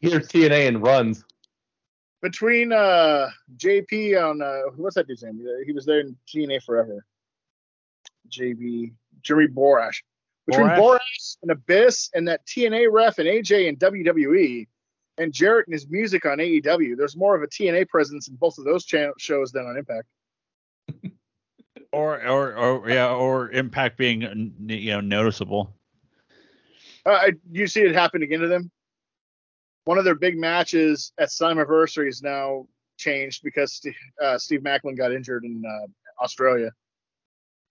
[0.00, 1.24] hears, Bet- TNA and runs.
[2.22, 5.40] Between uh, JP on uh, what's that dude's name?
[5.64, 7.04] He was there in TNA forever.
[8.30, 10.02] JB Jeremy Borash.
[10.46, 10.78] Between Borash?
[10.98, 14.66] Borash and Abyss and that TNA ref and AJ and WWE
[15.18, 18.56] and Jarrett and his music on AEW, there's more of a TNA presence in both
[18.58, 20.06] of those channel shows than on Impact.
[21.92, 25.74] or, or, or, yeah, or Impact being, you know, noticeable.
[27.06, 28.70] Uh, you see it happen again to them.
[29.84, 32.66] One of their big matches at Slammiversary is now
[32.98, 36.70] changed because Steve, uh, Steve Macklin got injured in uh, Australia.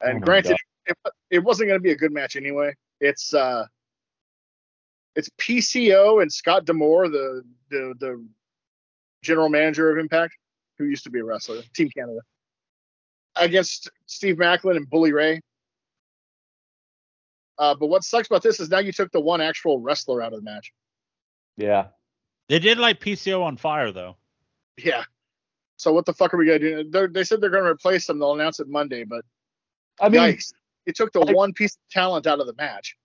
[0.01, 0.97] And Oh granted, it,
[1.29, 2.73] it wasn't going to be a good match anyway.
[2.99, 3.65] It's uh,
[5.15, 8.27] it's PCO and Scott D'Amore, the, the the
[9.23, 10.33] general manager of Impact,
[10.77, 12.19] who used to be a wrestler, Team Canada,
[13.35, 15.41] against Steve Macklin and Bully Ray.
[17.59, 20.33] Uh, but what sucks about this is now you took the one actual wrestler out
[20.33, 20.71] of the match.
[21.57, 21.87] Yeah.
[22.49, 24.15] They did light PCO on fire though.
[24.77, 25.03] Yeah.
[25.77, 26.89] So what the fuck are we gonna do?
[26.89, 28.19] They're, they said they're gonna replace them.
[28.19, 29.23] They'll announce it Monday, but
[29.99, 30.53] I mean, yikes!
[30.85, 32.95] It took the I- one piece of talent out of the match.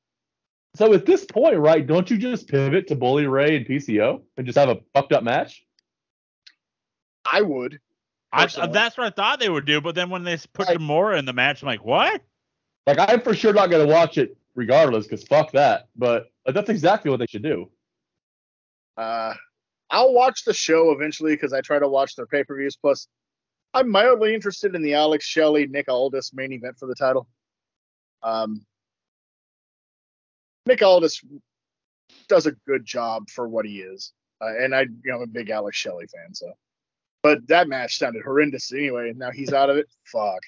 [0.76, 1.86] so at this point, right?
[1.86, 5.22] Don't you just pivot to Bully Ray and PCO and just have a fucked up
[5.24, 5.64] match?
[7.30, 7.78] I would.
[8.34, 10.78] I, that's what I thought they would do, but then when they put Right.
[10.78, 12.22] Demora in the match, I'm like, what?
[12.86, 15.88] Like I'm for sure not gonna watch it regardless, because fuck that.
[15.96, 17.70] But that's exactly what they should do.
[18.96, 19.34] Uh,
[19.90, 22.76] I'll watch the show eventually because I try to watch their pay per views.
[22.76, 23.09] Plus,
[23.74, 27.26] I'm mildly interested in the Alex Shelley Nick Aldis main event for the title.
[28.22, 28.64] Um,
[30.66, 31.22] Nick Aldis
[32.28, 35.26] does a good job for what he is, uh, and I, you know, I'm a
[35.26, 36.34] big Alex Shelley fan.
[36.34, 36.53] So,
[37.22, 39.11] but that match sounded horrendous anyway.
[39.11, 39.86] And now he's out of it.
[40.05, 40.42] Fuck.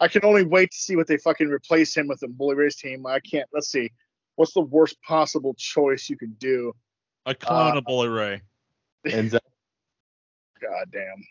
[0.00, 2.76] I can only wait to see what they fucking replace him with in Bully Ray's
[2.76, 3.06] team.
[3.06, 3.48] I can't.
[3.52, 3.92] Let's see.
[4.36, 6.72] What's the worst possible choice you could do?
[7.26, 8.40] A clone Uh, of Bully Ray.
[9.12, 11.24] And God damn.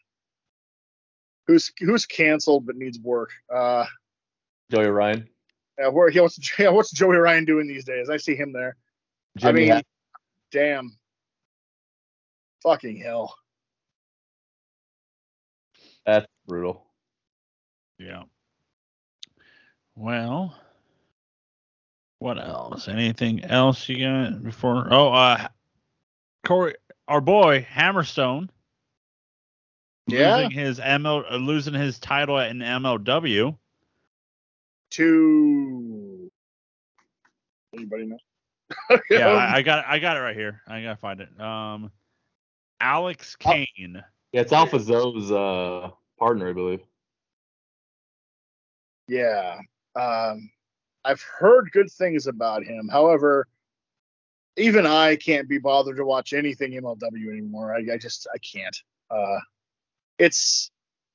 [1.48, 3.32] Who's who's canceled but needs work?
[3.54, 3.86] Uh,
[4.72, 5.28] Joey Ryan,
[5.80, 8.10] yeah, where he what's yeah, what's Joey Ryan doing these days?
[8.10, 8.76] I see him there.
[9.38, 9.50] Jimmy.
[9.50, 9.82] I mean, Ha-
[10.52, 10.92] damn.
[12.64, 13.36] Fucking hell.
[16.06, 16.86] that's brutal.
[17.98, 18.24] Yeah.
[20.00, 20.56] Well,
[22.20, 22.88] what else?
[22.88, 24.88] Anything else you got before?
[24.90, 25.50] Oh, uh,
[26.46, 26.76] Corey,
[27.10, 28.48] our boy Hammerstone.
[30.08, 30.38] Yeah.
[30.38, 33.58] Losing his ML, uh, losing his title in MLW.
[34.92, 36.32] To
[37.74, 38.18] anybody know?
[39.10, 40.62] Yeah, I, I got, I got it right here.
[40.66, 41.42] I gotta find it.
[41.42, 41.92] Um,
[42.80, 43.36] Alex.
[43.36, 43.68] Kane.
[44.32, 46.80] Yeah, it's Alpha Zoe's uh, partner, I believe.
[49.10, 49.60] Yeah.
[49.96, 50.50] Um,
[51.04, 52.90] I've heard good things about him.
[52.92, 53.48] However,
[54.58, 57.74] even I can't be bothered to watch anything MLW anymore.
[57.74, 58.78] I, I just I can't.
[59.10, 59.40] Uh,
[60.18, 60.72] it's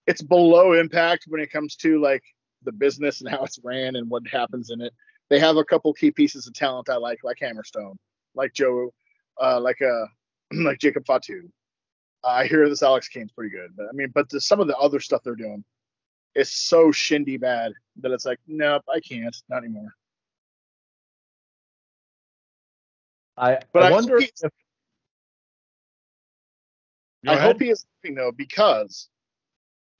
[0.06, 2.22] it's below impact when it comes to like
[2.62, 4.92] the business and how it's ran and what happens in it.
[5.30, 7.96] They have a couple key pieces of talent I like, like Hammerstone,
[8.34, 8.92] like Joe,
[9.40, 10.06] uh, like uh,
[10.52, 11.48] like Jacob Fatu.
[12.24, 14.76] I hear this Alex Kane's pretty good, but I mean, but the, some of the
[14.78, 15.62] other stuff they're doing
[16.34, 19.94] is so shindy bad that it's like, nope, I can't, not anymore.
[23.36, 24.30] I, But I I wonder if
[27.24, 27.46] Go I ahead.
[27.52, 29.08] hope he is leaving though, because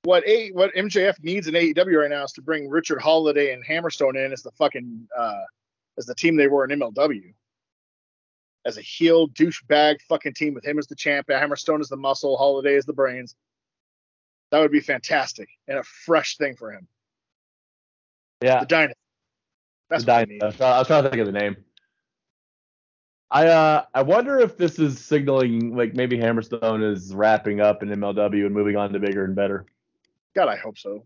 [0.02, 3.64] what a what MJF needs in AEW right now is to bring Richard Holliday and
[3.64, 5.42] Hammerstone in as the fucking uh
[5.98, 7.32] as the team they were in MLW.
[8.66, 12.36] As a heel douchebag fucking team with him as the champ, Hammerstone as the muscle,
[12.36, 13.34] Holliday as the brains.
[14.54, 16.86] That would be fantastic and a fresh thing for him.
[18.40, 19.00] yeah, The dynasty.
[19.90, 20.42] That's the what I Dyn- need.
[20.44, 21.56] I was trying- I was trying to think of the name.
[23.32, 27.88] I uh I wonder if this is signaling like maybe Hammerstone is wrapping up in
[27.88, 29.66] MLW and moving on to bigger and better.
[30.36, 31.04] God, I hope so.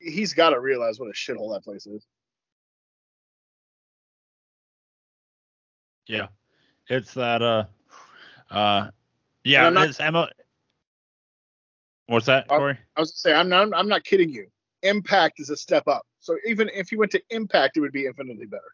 [0.00, 2.04] He's got to realize what a shithole that place is.
[6.08, 6.26] Yeah,
[6.88, 7.40] it's that.
[7.40, 7.66] Uh,
[8.50, 8.90] uh,
[9.44, 10.28] yeah, I'm not- it's ML.
[12.10, 12.76] What's that, Corey?
[12.96, 14.48] I was gonna say, I'm not, I'm not kidding you.
[14.82, 16.02] Impact is a step up.
[16.18, 18.64] So even if you went to Impact, it would be infinitely better.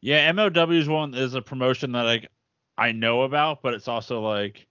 [0.00, 2.30] Yeah, MLW is one is a promotion that like
[2.78, 4.66] I know about, but it's also like,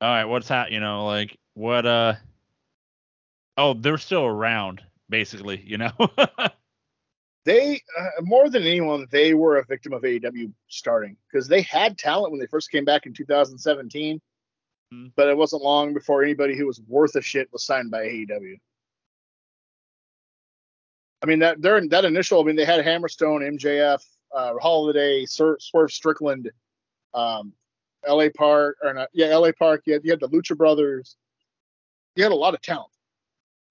[0.00, 0.72] all right, what's that?
[0.72, 1.84] You know, like what?
[1.84, 2.14] Uh,
[3.58, 4.80] oh, they're still around,
[5.10, 5.60] basically.
[5.66, 5.92] You know.
[7.46, 11.96] They uh, more than anyone, they were a victim of AEW starting because they had
[11.96, 14.20] talent when they first came back in 2017, Mhm.
[15.16, 18.56] But it wasn't long before anybody who was worth a shit was signed by AEW.
[21.22, 22.40] I mean that they're that initial.
[22.40, 24.02] I mean they had Hammerstone, MJF,
[24.34, 26.50] uh, Holliday, Sir, Swerve Strickland,
[27.14, 27.52] um,
[28.06, 28.30] L.A.
[28.30, 29.10] Park, or not?
[29.12, 29.52] Yeah, L.A.
[29.52, 29.82] Park.
[29.84, 31.16] You had, you had the Lucha Brothers.
[32.16, 32.90] You had a lot of talent.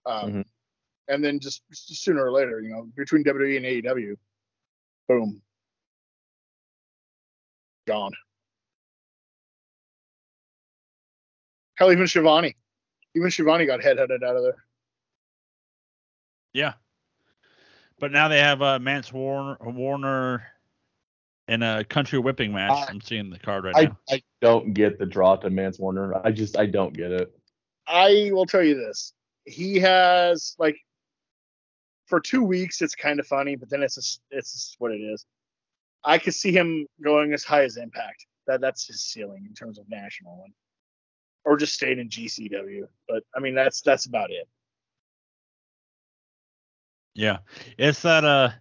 [0.06, 0.46] Um, Mhm.
[1.08, 4.16] And then just, just sooner or later, you know, between WWE and AEW,
[5.08, 5.42] boom,
[7.88, 8.12] gone.
[11.80, 12.56] Hell, even Shivani,
[13.16, 14.64] even Shivani got headhunted out of there.
[16.54, 16.74] yeah.
[18.00, 20.44] But now they have uh, Mance Warner, Warner
[21.48, 22.72] in a country whipping match.
[22.72, 23.98] Uh, I'm seeing the card right I, now.
[24.10, 26.20] I don't get the draw to Mance Warner.
[26.26, 27.32] I just I don't get it.
[27.88, 29.14] I will tell you this:
[29.46, 30.78] he has like
[32.08, 35.00] for two weeks, it's kind of funny, but then it's just, it's just what it
[35.00, 35.26] is.
[36.04, 38.26] I could see him going as high as Impact.
[38.48, 40.52] That that's his ceiling in terms of national one,
[41.50, 42.88] or just stayed in GCW.
[43.08, 44.48] But I mean, that's that's about it.
[47.16, 47.40] Yeah,
[47.76, 48.52] it's that uh,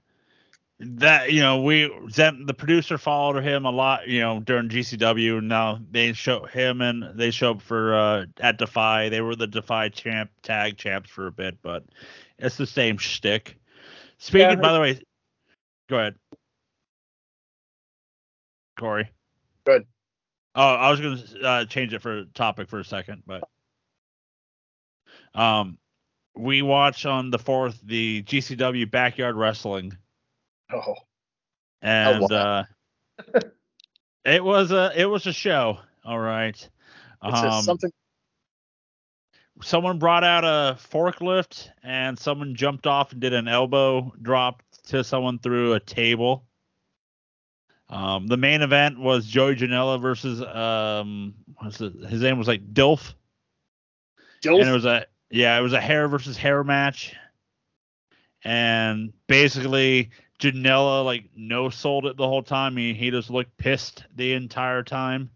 [0.80, 5.80] that you know we the producer followed him a lot you know during GCW now
[5.90, 9.90] they show him and they show up for uh at Defy they were the Defy
[9.90, 11.84] champ tag champs for a bit but
[12.38, 13.58] it's the same shtick.
[14.16, 15.00] Speaking Yeah, by the way,
[15.90, 16.14] go ahead,
[18.78, 19.10] Corey.
[19.66, 19.86] Good.
[20.60, 23.48] Oh, I was gonna uh, change it for topic for a second, but
[25.32, 25.78] um,
[26.36, 29.96] we watch on the fourth the GCW backyard wrestling
[30.72, 30.94] Oh,
[31.80, 32.64] and uh,
[34.24, 35.78] it was a it was a show.
[36.04, 36.68] All right.
[37.22, 37.90] Um, something.
[39.62, 45.02] someone brought out a forklift and someone jumped off and did an elbow drop to
[45.02, 46.44] someone through a table.
[47.90, 51.94] Um, the main event was Joey Janela versus um, what's it?
[52.08, 53.14] His name was like Dilf,
[54.42, 54.60] Dilf.
[54.60, 57.14] and it was a yeah, it was a hair versus hair match,
[58.44, 62.76] and basically Janela like no sold it the whole time.
[62.76, 65.30] He he just looked pissed the entire time.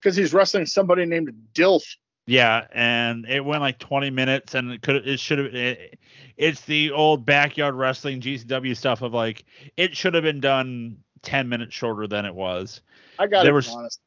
[0.00, 1.84] Because he's wrestling somebody named Dilf.
[2.26, 5.54] Yeah, and it went like 20 minutes, and it could it should have.
[5.54, 5.98] It,
[6.36, 9.44] it's the old backyard wrestling GCW stuff of like
[9.76, 12.80] it should have been done 10 minutes shorter than it was.
[13.18, 14.00] I got to be was- honest.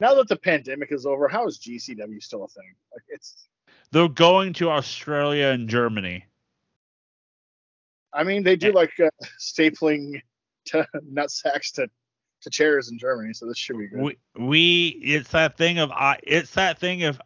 [0.00, 2.72] Now that the pandemic is over, how is GCW still a thing?
[2.92, 3.48] Like it's.
[3.90, 6.24] Though going to Australia and Germany.
[8.12, 10.22] I mean, they do like uh, stapling
[10.66, 11.88] to nut sacks to
[12.42, 14.00] to chairs in Germany, so this should be good.
[14.00, 17.20] We we it's that thing of I it's that thing of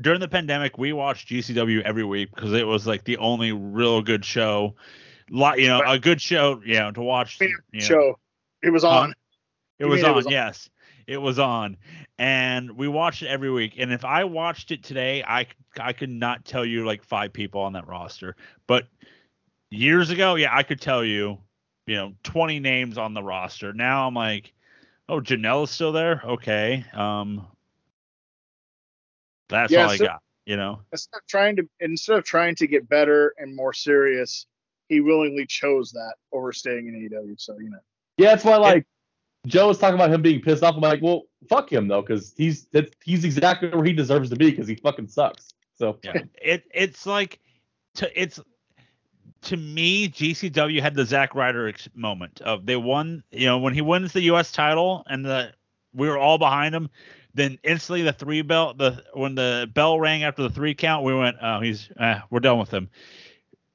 [0.00, 4.02] during the pandemic we watched GCW every week because it was like the only real
[4.02, 4.74] good show.
[5.34, 7.38] Lot you know a good show you know to watch.
[7.40, 7.86] I mean, you know.
[7.86, 8.18] Show.
[8.62, 9.14] It was on.
[9.78, 10.32] It was mean it on, was on?
[10.32, 10.70] yes.
[11.06, 11.76] It was on.
[12.18, 13.74] And we watched it every week.
[13.78, 15.46] And if I watched it today, I
[15.80, 18.36] I could not tell you like five people on that roster.
[18.66, 18.84] But
[19.70, 21.38] years ago, yeah, I could tell you,
[21.86, 23.72] you know, 20 names on the roster.
[23.72, 24.52] Now I'm like,
[25.08, 26.22] oh, Janela's still there?
[26.24, 26.84] Okay.
[26.92, 27.46] Um
[29.48, 30.82] That's Yeah, all I got, you know.
[30.92, 34.46] Instead of trying to instead of trying to get better and more serious,
[34.92, 37.40] he willingly chose that over staying in AEW.
[37.40, 37.78] So you know.
[38.18, 38.86] Yeah, that's why like
[39.46, 40.74] Joe was talking about him being pissed off.
[40.74, 44.36] I'm like, well, fuck him though, because he's that's, he's exactly where he deserves to
[44.36, 45.54] be because he fucking sucks.
[45.74, 46.22] So Yeah.
[46.40, 47.40] it it's like
[47.94, 48.38] to it's
[49.42, 53.72] to me GCW had the Zack Ryder ex- moment of they won, you know, when
[53.72, 55.54] he wins the US title and the
[55.94, 56.90] we were all behind him,
[57.34, 61.14] then instantly the three bell the when the bell rang after the three count, we
[61.14, 62.90] went, oh, he's uh, we're done with him.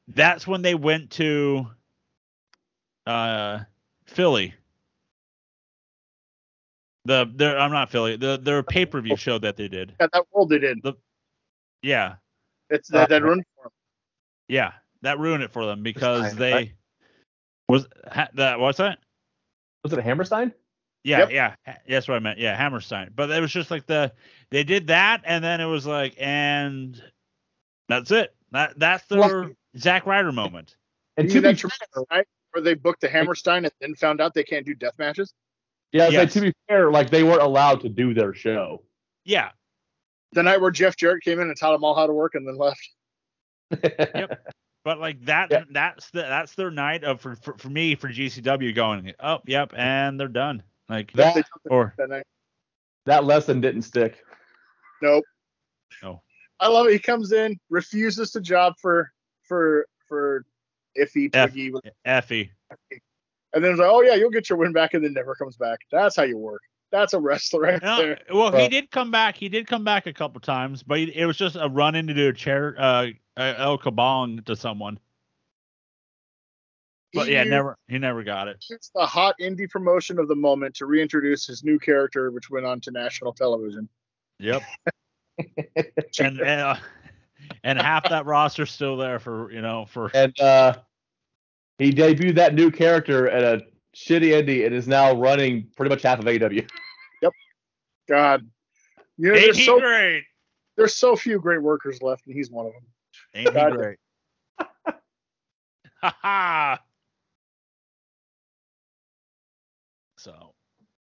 [0.08, 1.68] That's when they went to
[3.06, 3.60] uh
[4.06, 4.54] Philly.
[7.06, 8.18] The their I'm not Philly.
[8.18, 9.94] The their pay-per-view show that they did.
[10.00, 10.86] Yeah, that world they did.
[11.82, 12.16] Yeah.
[12.70, 13.72] It's that, that run for him.
[14.50, 16.72] Yeah, that ruined it for them because Hammerstein, they right?
[17.70, 19.00] was ha, that what's that?
[19.84, 20.54] was it a Hammerstein?
[21.04, 21.32] Yeah, Yep.
[21.32, 22.40] yeah, that's what I meant.
[22.40, 23.12] Yeah, Hammerstein.
[23.16, 24.12] But it was just like the
[24.50, 27.02] they did that, and then it was like, and
[27.88, 28.36] that's it.
[28.52, 30.76] That that's their Well- Zack Ryder moment.
[31.18, 34.34] And to be that tremendous night where they booked the Hammerstein and then found out
[34.34, 35.34] they can't do death matches?
[35.92, 38.84] yeah, I was like, to be fair, like they weren't allowed to do their show.
[39.26, 39.50] Yeah,
[40.34, 42.48] The night where Jeff Jarrett came in and taught them all how to work and
[42.48, 42.90] then left.
[44.16, 44.54] Yep.
[44.86, 45.64] But like that Yeah.
[45.70, 49.12] that's the that's their night of for, for for me for GCW going.
[49.20, 50.64] Oh, yep, and they're done.
[50.88, 52.24] Like That- They or that night.
[53.06, 54.24] that lesson didn't stick.
[55.02, 55.26] Nope.
[56.02, 56.22] No.
[56.62, 56.94] I love it.
[56.94, 59.12] He comes in, refuses to job for
[59.48, 60.46] for for
[60.98, 61.74] iffy F- Twiggy,
[62.06, 62.50] Effy.
[63.54, 65.58] and then it's like, oh yeah, you'll get your win back, and then never comes
[65.58, 65.80] back.
[65.92, 66.62] That's how you work.
[66.92, 68.20] That's a wrestler right No, there.
[68.34, 69.36] well, he did come back.
[69.36, 72.30] He did come back a couple times, but it was just a run into do
[72.30, 74.98] a chair, uh, uh, El Kabong to someone.
[77.14, 77.78] But He yeah, never.
[77.88, 78.64] He never got it.
[78.70, 82.66] It's the hot indie promotion of the moment to reintroduce his new character, which went
[82.66, 83.90] on to national television.
[84.40, 84.62] Yep.
[85.38, 85.88] and
[86.20, 86.76] and, uh,
[87.64, 90.76] and half that roster's still there for you know for And uh,
[91.78, 96.04] he debuted that new character at a shitty indie and is now running pretty much
[96.04, 96.68] half of AEW.
[97.20, 97.34] Yep.
[98.08, 98.48] God,
[99.18, 100.24] you know, ain't there's he so great?
[100.76, 102.84] there's so few great workers left, and he's one of them.
[103.34, 103.98] Ain't he great?
[106.02, 106.80] Ha ha.
[110.18, 110.54] So,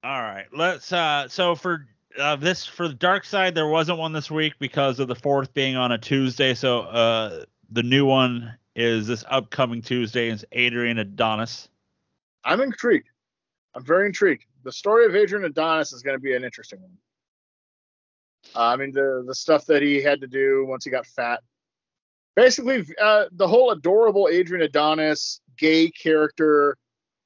[0.03, 0.91] all right, let's.
[0.93, 1.87] uh So for
[2.19, 5.53] uh, this for the dark side, there wasn't one this week because of the fourth
[5.55, 6.55] being on a Tuesday.
[6.55, 10.29] So uh the new one is this upcoming Tuesday.
[10.29, 11.69] is Adrian Adonis.
[12.45, 13.09] I'm intrigued.
[13.75, 14.45] I'm very intrigued.
[14.65, 16.97] The story of Adrian Adonis is going to be an interesting one.
[18.55, 21.41] Uh, I mean, the the stuff that he had to do once he got fat.
[22.37, 26.77] Basically, uh, the whole adorable Adrian Adonis gay character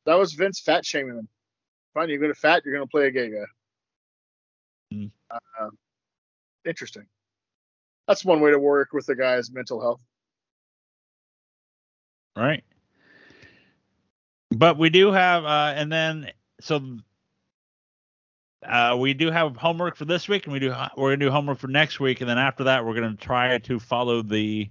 [0.07, 1.29] That was Vince fat shaming him.
[1.95, 3.45] Fine, you're gonna fat, you're gonna play a gay guy.
[5.31, 5.71] Uh,
[6.65, 7.07] interesting.
[8.09, 10.01] That's one way to work with the guy's mental health.
[12.37, 12.65] right?
[14.51, 16.99] But we do have, uh, and then so
[18.67, 21.59] uh, we do have homework for this week, and we do we're gonna do homework
[21.59, 24.69] for next week, and then after that, we're gonna try to follow the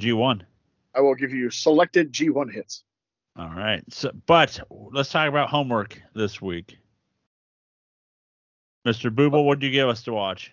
[0.00, 0.42] G1.
[0.94, 2.84] I will give you selected G1 hits.
[3.36, 3.82] All right.
[3.90, 6.76] So, but let's talk about homework this week.
[8.86, 9.14] Mr.
[9.14, 10.52] Booble, what did you give us to watch?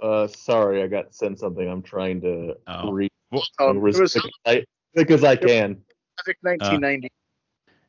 [0.00, 1.68] Uh, sorry, I got sent something.
[1.68, 2.92] I'm trying to Oh.
[2.92, 3.38] read Um,
[3.84, 5.84] it as was quick as I- quick as I can.
[6.18, 7.10] Havoc 1990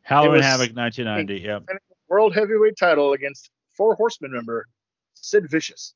[0.03, 1.41] Halloween Havoc 1990.
[1.41, 1.63] Yep.
[2.07, 4.67] World Heavyweight Title against Four Horsemen member
[5.13, 5.93] Sid Vicious.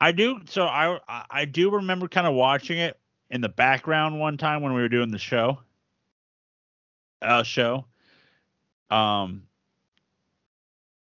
[0.00, 0.40] I do.
[0.46, 2.98] So I I- I do remember kind of watching it
[3.30, 5.60] in the background one time when we were doing the show.
[7.22, 7.86] Uh, show.
[8.90, 9.44] Um.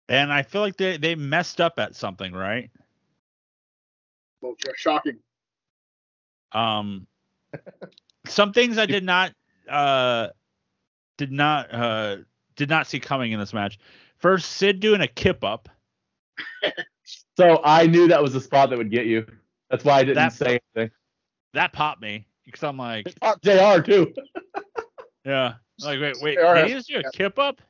[0.07, 2.69] And I feel like they they messed up at something, right?
[4.41, 5.17] Well, shocking.
[6.51, 7.07] Um,
[8.27, 9.33] some things I did not
[9.67, 10.27] uh
[11.17, 12.17] did not uh
[12.55, 13.79] did not see coming in this match.
[14.17, 15.69] First, Sid doing a kip up.
[17.37, 19.25] So I knew that was the spot that would get you.
[19.69, 20.91] That's why I didn't That- say anything.
[21.53, 23.81] That popped me because I'm like, Oh, Jr.
[23.83, 24.13] too.
[25.25, 27.61] yeah, like wait, wait, They are- did he just do a kip up?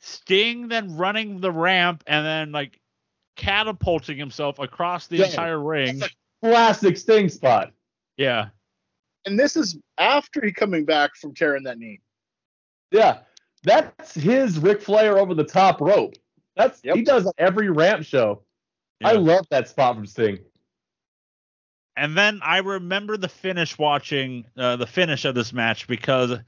[0.00, 2.80] Sting then running the ramp and then like
[3.36, 5.26] catapulting himself across the Yeah.
[5.26, 6.00] entire ring.
[6.42, 7.72] Classic Sting spot.
[8.16, 8.48] Yeah,
[9.24, 12.00] And this is after he coming back from tearing that knee.
[12.90, 13.20] Yeah,
[13.62, 16.14] that's his Ric Flair over the top rope.
[16.56, 16.96] That's Yep.
[16.96, 18.44] he does every ramp show.
[19.04, 20.38] I love that spot from Sting.
[21.96, 26.38] And then I remember the finish watching uh, the finish of this match because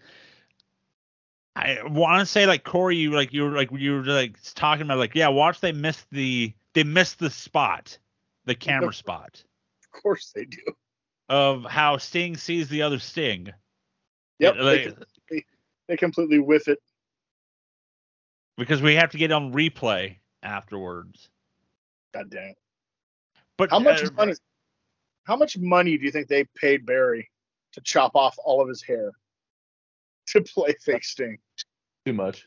[1.56, 4.82] I want to say like Corey, you like you were like you were like talking
[4.82, 7.98] about like yeah, watch they missed the they missed the spot,
[8.44, 9.42] the camera spot
[9.82, 10.62] Of course they do.
[11.28, 13.52] of how Sting sees the other Sting.
[14.38, 14.54] Yep.
[14.58, 14.96] Like,
[15.28, 15.44] they,
[15.88, 16.80] they completely whiff it.
[18.56, 21.28] because we have to get on replay afterwards.
[22.14, 22.58] God damn it.
[23.58, 24.34] But How much uh, money?
[25.24, 27.30] How much money do you think they paid Barry
[27.72, 29.12] to chop off all of his hair
[30.32, 31.38] to play fake Sting?
[32.06, 32.46] Too much.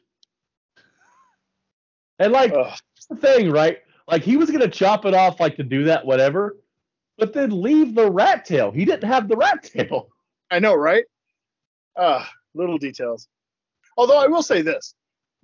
[2.19, 2.77] And like Ugh.
[3.09, 3.79] the thing, right?
[4.07, 6.57] Like he was gonna chop it off, like to do that, whatever,
[7.17, 8.71] but then leave the rat tail.
[8.71, 10.09] He didn't have the rat tail.
[10.51, 11.05] I know, right?
[11.95, 12.23] Uh,
[12.53, 13.27] little details.
[13.97, 14.95] Although I will say this,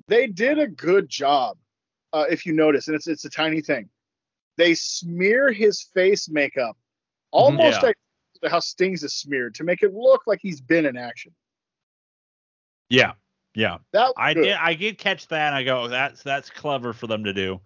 [0.08, 1.58] they did a good job.
[2.12, 3.90] Uh, if you notice, and it's it's a tiny thing,
[4.58, 6.76] they smear his face makeup
[7.32, 7.88] almost Yeah.
[7.88, 7.98] like
[8.50, 11.34] how Sting's is smeared to make it look like he's been in action.
[12.90, 13.14] Yeah,
[13.56, 14.44] yeah, That I good.
[14.44, 15.48] did I did catch that.
[15.48, 17.60] and I go that's that's clever for them to do.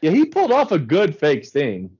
[0.00, 1.90] Yeah, he pulled off a good fake Sting.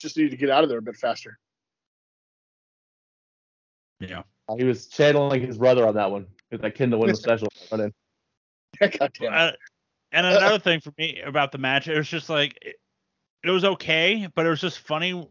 [0.00, 1.38] Just need to get out of there a bit faster.
[4.00, 4.22] Yeah.
[4.58, 6.26] He was channeling his brother on that one.
[6.50, 7.48] With that Kendall win the special.
[7.72, 7.92] run in.
[8.80, 9.32] God damn.
[9.32, 9.52] Uh,
[10.12, 12.76] and another thing for me about the match, it was just like it,
[13.42, 15.28] it was okay, but it was just funny.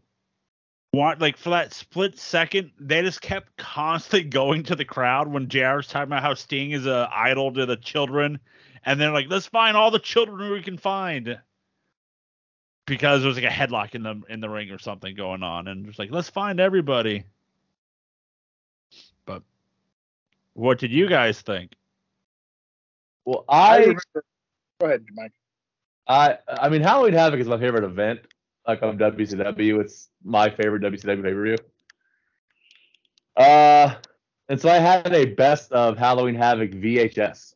[0.94, 5.48] What like for that split second, they just kept constantly going to the crowd when
[5.48, 8.38] JR was talking about how Sting is a idol to the children,
[8.86, 11.36] and they're like, let's find all the children we can find.
[12.86, 15.66] Because there was like a headlock in the in the ring or something going on,
[15.66, 17.24] and just like let's find everybody.
[19.26, 19.42] But
[20.52, 21.72] what did you guys think?
[23.24, 24.02] Well, I I remember.
[24.80, 25.32] Go ahead, Mike.
[26.06, 28.20] I I mean Halloween Havoc is my favorite event.
[28.66, 31.56] Like on WCW, it's my favorite WCW pay per view.
[33.36, 33.94] Uh,
[34.48, 37.54] and so I had a best of Halloween Havoc VHS,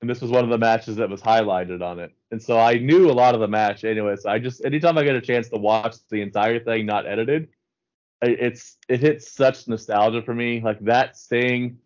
[0.00, 2.12] and this was one of the matches that was highlighted on it.
[2.30, 4.26] And so I knew a lot of the match, anyways.
[4.26, 7.48] I just anytime I get a chance to watch the entire thing, not edited,
[8.22, 10.60] it's it hits such nostalgia for me.
[10.60, 11.78] Like that Sting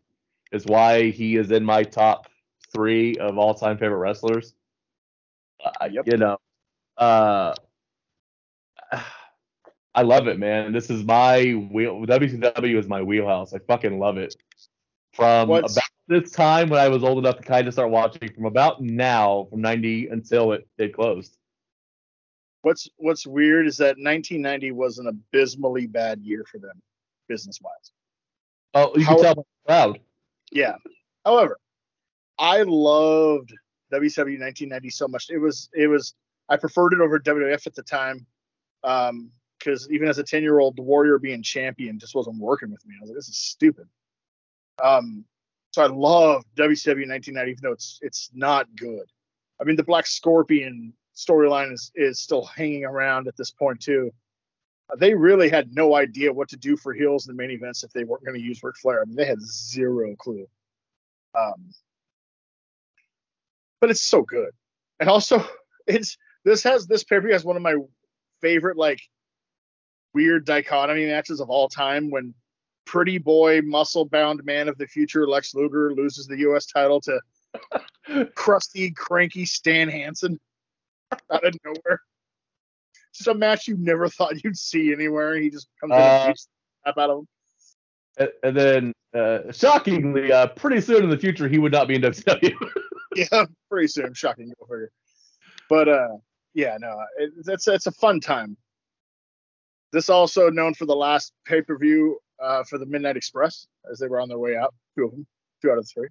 [0.50, 2.28] is why he is in my top
[2.72, 4.54] three of all time favorite wrestlers.
[5.64, 6.06] Uh, Yep.
[6.06, 6.38] You know,
[6.96, 7.54] uh,
[9.94, 10.72] I love it, man.
[10.72, 12.06] This is my wheel.
[12.06, 13.52] WCW is my wheelhouse.
[13.52, 14.34] I fucking love it.
[15.12, 18.32] From What's- about this time when I was old enough to kind of start watching,
[18.32, 21.36] from about now, from '90 until it it closed.
[22.62, 26.80] What's What's weird is that 1990 was an abysmally bad year for them,
[27.28, 27.92] business wise.
[28.74, 30.00] Oh, you How- can tell by the crowd.
[30.50, 30.76] Yeah.
[31.26, 31.58] However,
[32.38, 33.52] I loved
[33.92, 35.28] WCW 1990 so much.
[35.28, 36.14] It was it was
[36.48, 38.26] I preferred it over WWF at the time.
[38.82, 39.30] Um,
[39.62, 42.84] because even as a 10 year old, the Warrior being champion just wasn't working with
[42.86, 42.94] me.
[42.98, 43.86] I was like, this is stupid.
[44.82, 45.24] Um,
[45.70, 49.04] so I love WCW 1990, even though it's it's not good.
[49.60, 54.12] I mean, the Black Scorpion storyline is is still hanging around at this point too.
[54.90, 57.84] Uh, they really had no idea what to do for heels in the main events
[57.84, 59.02] if they weren't going to use Ric Flair.
[59.02, 60.46] I mean, they had zero clue.
[61.34, 61.70] Um,
[63.80, 64.50] but it's so good,
[65.00, 65.44] and also
[65.86, 67.76] it's this has this pay per view has one of my
[68.42, 69.00] favorite like
[70.14, 72.34] weird dichotomy matches of all time when
[72.84, 76.66] pretty boy muscle bound man of the future Lex Luger loses the U.S.
[76.66, 77.20] title to
[78.34, 80.38] crusty cranky Stan Hansen
[81.30, 82.00] out of nowhere.
[83.14, 85.36] Just a match you never thought you'd see anywhere.
[85.36, 87.28] He just comes in and Uh, beats the crap out of him.
[88.18, 91.94] And, and then, uh, shockingly, uh, pretty soon in the future, he would not be
[91.96, 92.54] in WWE.
[93.14, 94.14] Yeah, pretty soon.
[94.14, 94.90] Shocking, go figure.
[95.68, 96.16] But uh,
[96.54, 98.56] yeah, no, it, that's it's a fun time.
[99.92, 103.98] This also known for the last pay per view uh, for the Midnight Express as
[103.98, 104.74] they were on their way out.
[104.96, 105.26] Two of them,
[105.60, 106.08] two out of three.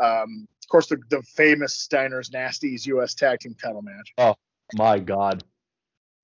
[0.00, 3.14] Um, of course, the, the famous Steiner's Nasties U.S.
[3.14, 4.34] Tag Team Title match, Oh
[4.74, 5.44] My God.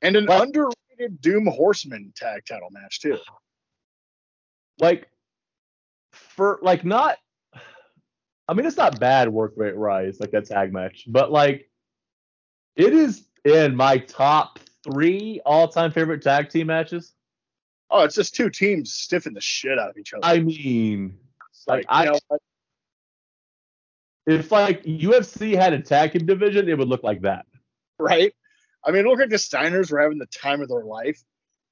[0.03, 3.19] and an Well- underrated Doom Horseman Tag Title match too.
[4.81, 5.09] Like,
[6.13, 7.19] for, like, not,
[8.47, 11.69] I mean, it's not bad work rate rise, like that tag match, but, like,
[12.77, 14.61] it is in my top
[14.93, 17.15] three all time favorite tag team matches.
[17.91, 20.25] Oh, it's just two teams stiffing the shit out of each other.
[20.25, 21.19] I mean,
[21.51, 22.39] It's like, I- you know,
[24.27, 27.47] if, like, UFC had a tag team division, it would look like that.
[27.99, 28.33] right?
[28.85, 31.21] I mean, look at the Steiners were having the time of their life.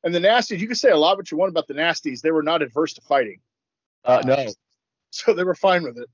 [0.02, 2.20] And the Nasties, you can say a lot what you want about the Nasties.
[2.20, 3.40] They were not adverse to fighting.
[4.04, 4.46] Uh, no.
[5.10, 6.10] So they were fine with it.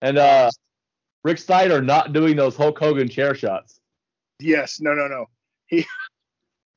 [0.00, 0.50] And, uh,
[1.24, 3.78] Rick Steiner not doing those Hulk Hogan chair shots.
[4.40, 5.26] Yes, no, no, no.
[5.66, 5.84] He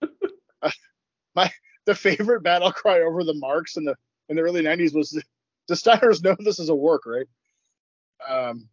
[1.36, 1.52] my
[1.86, 3.96] the favorite battle cry over the marks in the
[4.30, 5.12] in the early '90s was
[5.68, 7.28] the Steiners know this is a work, right?
[8.28, 8.68] Um,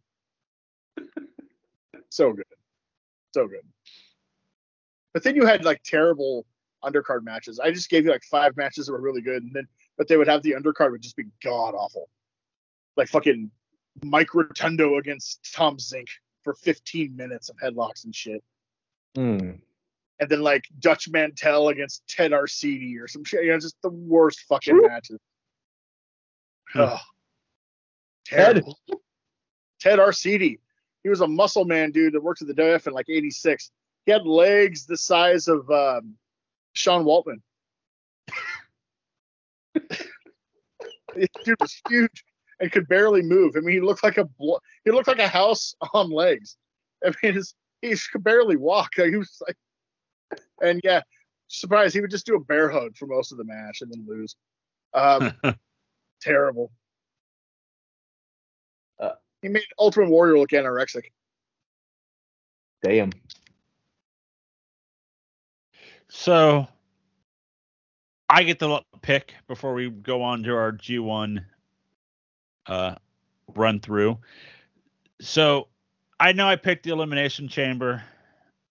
[2.09, 2.45] so good,
[3.33, 3.65] so good.
[5.13, 6.45] But then you had like terrible
[6.83, 7.59] undercard matches.
[7.59, 9.67] I just gave you like five matches that were really good, and then
[9.97, 12.09] but they would have the undercard would just be god awful,
[12.97, 13.51] like fucking
[14.03, 16.07] Mike Rotundo against Tom Zenk
[16.43, 18.43] for 15 minutes of headlocks and shit
[19.15, 19.51] Hmm.
[20.23, 23.43] And then like Dutch Mantell against Ted Arcidi or some shit.
[23.43, 24.87] You know, just the worst fucking True.
[24.87, 25.19] matches.
[26.71, 26.79] Hmm.
[26.79, 26.99] Ugh.
[28.25, 28.63] Ted.
[29.81, 30.59] Ted Arcidi.
[31.03, 33.69] He was a muscle man dude that worked at the WF in like '86.
[34.05, 36.15] He had legs the size of um,
[36.71, 37.41] Sean Waltman.
[41.15, 42.23] This dude was huge
[42.61, 43.55] and could barely move.
[43.57, 46.55] I mean, he looked like a blo- he looked like a house on legs.
[47.05, 48.91] I mean, his, he could barely walk.
[48.97, 49.57] Like, he was like,
[50.61, 51.01] and yeah,
[51.47, 54.05] surprise, he would just do a bear hug for most of the match and then
[54.07, 54.35] lose.
[54.93, 55.33] Um,
[56.21, 56.71] terrible.
[58.99, 59.11] Uh,
[59.41, 61.05] he made Ultimate Warrior look anorexic.
[62.81, 63.11] Damn.
[66.09, 66.67] So
[68.29, 71.43] I get the pick before we go on to our G1
[72.67, 72.95] uh,
[73.55, 74.17] run through.
[75.21, 75.67] So
[76.19, 78.03] I know I picked the Elimination Chamber,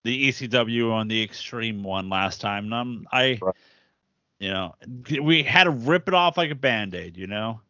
[0.05, 2.65] the ECW on the Extreme one last time.
[2.65, 3.55] And I'm, I, Right.
[4.39, 4.75] you know,
[5.21, 7.61] we had to rip it off like a band aid, you know?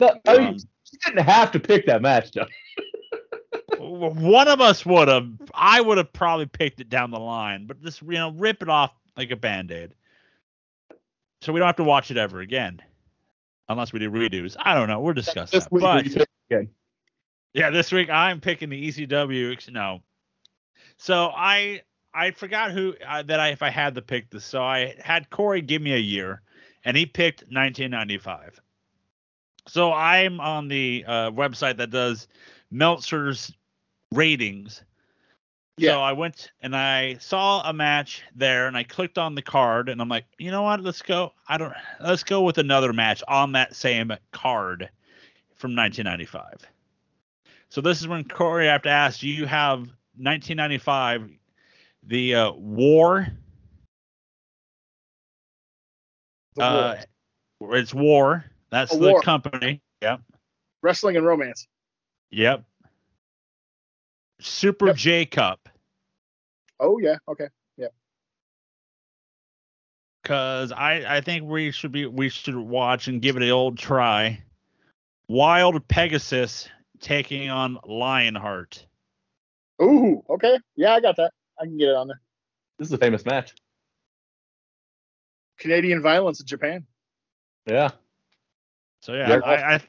[0.00, 0.56] No, I mean, Um,
[0.92, 2.46] you didn't have to pick that match, though.
[3.78, 5.28] one of us would have.
[5.52, 8.68] I would have probably picked it down the line, but just you know, rip it
[8.68, 9.94] off like a band aid.
[11.40, 12.80] So we don't have to watch it ever again,
[13.68, 14.56] unless we do redos.
[14.58, 15.00] I don't know.
[15.00, 15.68] We're discussing that.
[15.70, 16.06] But
[17.52, 19.70] yeah, this week I'm picking the ECW.
[19.70, 20.02] No,
[21.04, 21.82] so I
[22.14, 24.42] I forgot who uh, that I if I had to pick this.
[24.42, 26.40] So I had Corey give me a year,
[26.82, 28.58] and he picked 1995.
[29.68, 32.26] So I'm on the uh, website that does
[32.70, 33.52] Meltzer's
[34.12, 34.82] ratings.
[35.76, 35.90] Yeah.
[35.90, 39.90] So I went and I saw a match there, and I clicked on the card,
[39.90, 40.80] and I'm like, you know what?
[40.80, 41.34] Let's go.
[41.46, 41.74] I don't.
[42.00, 44.88] Let's go with another match on that same card
[45.54, 46.66] from 1995.
[47.68, 51.30] So this is when Corey, I have to ask, do you have 1995,
[52.04, 53.26] the uh, War?
[56.56, 57.02] The Uh,
[57.60, 57.76] War.
[57.76, 58.44] it's War.
[58.70, 59.20] That's A the War.
[59.22, 59.80] company.
[60.02, 60.20] Yep.
[60.82, 61.66] Wrestling and romance.
[62.30, 62.64] Yep.
[64.40, 64.96] Super Yep.
[64.96, 65.68] J Cup.
[66.80, 67.48] Oh yeah, okay.
[67.76, 67.88] Yeah.
[70.24, 73.78] Cause I, I think we should be we should watch and give it an old
[73.78, 74.42] try.
[75.28, 76.68] Wild Pegasus
[77.00, 78.86] taking on Lionheart.
[79.82, 80.58] Ooh, okay.
[80.76, 81.32] Yeah, I got that.
[81.60, 82.20] I can get it on there.
[82.78, 83.54] This is a famous match.
[85.58, 86.86] Canadian violence in Japan.
[87.66, 87.90] Yeah.
[89.00, 89.40] So yeah, Yeah.
[89.44, 89.80] I, I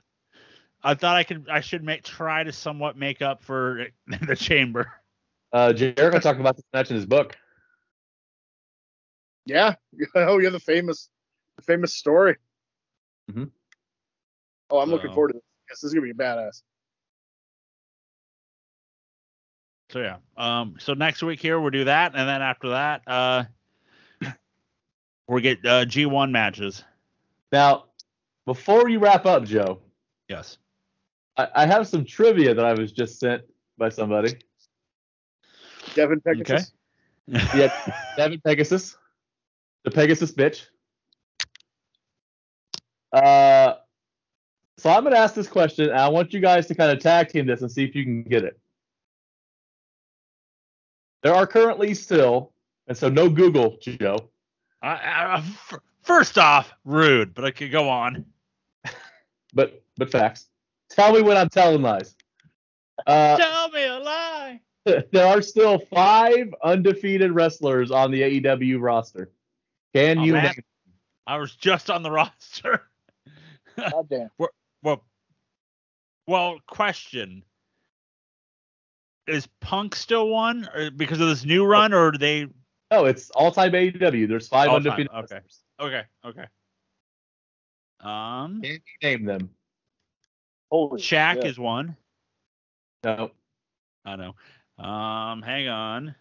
[0.83, 3.87] I thought I could I should make try to somewhat make up for
[4.27, 4.91] the chamber.
[5.51, 7.35] Uh, Jericho talked about this match in his book.
[9.45, 9.75] Yeah.
[10.15, 11.09] Oh, yeah, the famous,
[11.55, 12.35] the famous story.
[13.31, 13.49] Mhm.
[14.69, 15.43] Oh, I'm looking forward to this.
[15.69, 16.61] This is gonna be badass.
[19.95, 20.17] So yeah.
[20.35, 20.75] Um.
[20.77, 23.45] So next week here we'll do that, and then after that, uh,
[25.29, 26.83] we'll get uh, G1 matches.
[27.53, 27.85] Now,
[28.45, 29.79] before you wrap up, Joe,
[30.27, 30.57] Yes.
[31.37, 33.43] I, I have some trivia that I was just sent
[33.77, 34.33] by somebody.
[35.93, 36.73] Devin Pegasus.
[37.31, 37.45] Okay.
[37.57, 37.69] Yeah,
[38.17, 38.97] Devin Pegasus,
[39.85, 40.65] the Pegasus bitch.
[43.13, 43.75] Uh,
[44.77, 47.29] so I'm gonna ask this question, and I want you guys to kind of tag
[47.29, 48.59] team this and see if you can get it.
[51.25, 52.53] There are currently still,
[52.87, 54.29] and so no Google, Joe.
[54.83, 55.73] I, I, f-
[56.03, 58.25] first off, rude, but I could go on.
[59.51, 60.49] but but facts.
[60.91, 62.15] Tell me when I'm telling lies.
[63.07, 64.61] Uh, Tell me a lie.
[64.85, 69.31] there are still five undefeated wrestlers on the AEW roster.
[69.95, 70.43] Can Oh, you man.
[70.43, 70.63] name?
[71.25, 72.83] I was just on the roster.
[73.79, 74.29] God damn.
[74.83, 75.03] Well,
[76.27, 77.41] well, question:
[79.27, 82.47] Is Punk still one or because of this new run, or do they?
[82.91, 84.27] No, it's all-time AEW.
[84.27, 85.07] There's five All-time, okay.
[85.13, 85.59] wrestlers.
[85.79, 86.45] Okay, okay.
[87.99, 89.49] Um, Can you name them?
[90.71, 91.45] Holy Shaq shit.
[91.45, 91.95] is one.
[93.03, 93.31] No.
[94.05, 94.35] I know.
[94.83, 96.15] Um, hang on.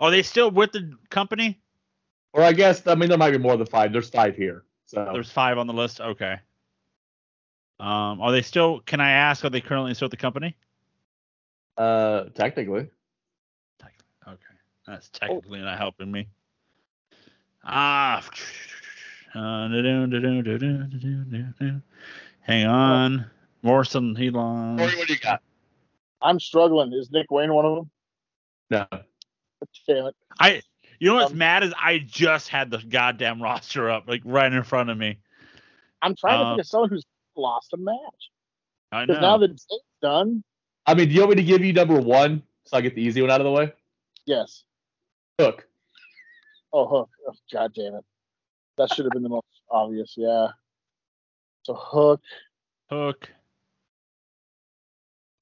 [0.00, 1.60] Are they still with the company?
[2.32, 3.92] Or I guess I mean there might be more than five.
[3.92, 4.64] There's five here.
[4.86, 6.00] So There's five on the list.
[6.00, 6.36] Okay.
[7.78, 8.80] Um, are they still?
[8.80, 9.44] Can I ask?
[9.44, 10.56] Are they currently still with the company?
[11.76, 12.88] Uh technically.
[14.28, 14.54] Okay,
[14.86, 16.28] that's technically not helping me.
[17.64, 18.22] Ah.
[22.40, 23.30] Hang on.
[23.62, 24.76] Morrison, he long.
[24.78, 25.40] Corey, what do you got?
[26.20, 26.92] I'm struggling.
[26.92, 27.90] Is Nick Wayne one of them?
[28.70, 28.86] No.
[29.86, 30.16] Damn it.
[30.38, 30.62] I.
[30.98, 34.52] You know what's Um, mad is I just had the goddamn roster up like right
[34.52, 35.18] in front of me.
[36.02, 37.06] I'm trying to Um, think of someone who's
[37.36, 38.30] lost a match.
[38.92, 39.06] I know.
[39.06, 39.66] Because now the date's
[40.02, 40.44] done.
[40.90, 43.02] I mean, do you want me to give you number one so I get the
[43.02, 43.72] easy one out of the way?
[44.26, 44.64] Yes.
[45.38, 45.64] Hook.
[46.72, 47.08] Oh, Hook.
[47.28, 48.04] Oh, God damn it.
[48.76, 50.14] That should have been the most obvious.
[50.16, 50.48] Yeah.
[51.62, 52.20] So Hook.
[52.90, 53.30] Hook.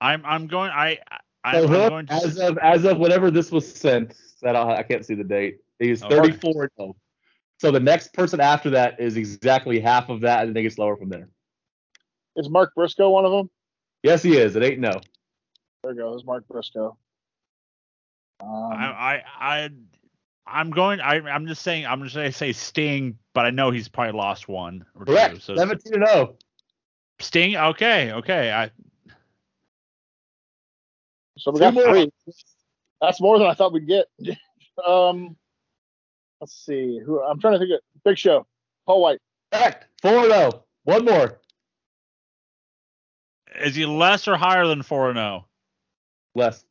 [0.02, 0.70] I'm I'm going.
[0.70, 0.98] I
[1.42, 2.12] I So I'm Hook, going to.
[2.12, 5.60] as of as of whenever this was sent, that I, I can't see the date.
[5.78, 6.32] He's oh, Okay.
[6.32, 6.96] 34 and 0.
[7.58, 10.76] So the next person after that is exactly half of that, and then it gets
[10.76, 11.30] lower from there.
[12.36, 13.48] Is Mark Briscoe one of them?
[14.02, 14.54] Yes, he is.
[14.54, 15.00] It ain't no.
[15.82, 16.96] There goes Mark Briscoe.
[18.40, 19.70] Um, I I I
[20.46, 21.00] I'm going.
[21.00, 21.86] I I'm just saying.
[21.86, 25.12] I'm just gonna say Sting, but I know he's probably lost one or two.
[25.12, 25.42] Correct.
[25.42, 26.08] So 17 and oh.
[26.08, 26.36] 0.
[27.20, 27.56] Sting.
[27.56, 28.12] Okay.
[28.12, 28.52] Okay.
[28.52, 28.70] I
[31.38, 31.84] so we got more.
[31.84, 32.10] three.
[33.00, 34.06] That's more than I thought we'd get.
[34.86, 35.36] um,
[36.40, 37.00] let's see.
[37.04, 37.80] Who I'm trying to think of.
[38.04, 38.46] Big Show.
[38.86, 39.20] Paul White.
[39.52, 39.86] Correct.
[40.02, 40.64] 4 and 0.
[40.84, 41.40] One more.
[43.60, 45.22] is he less or higher than four and oh?
[45.22, 45.44] zero?
[46.38, 46.64] Less.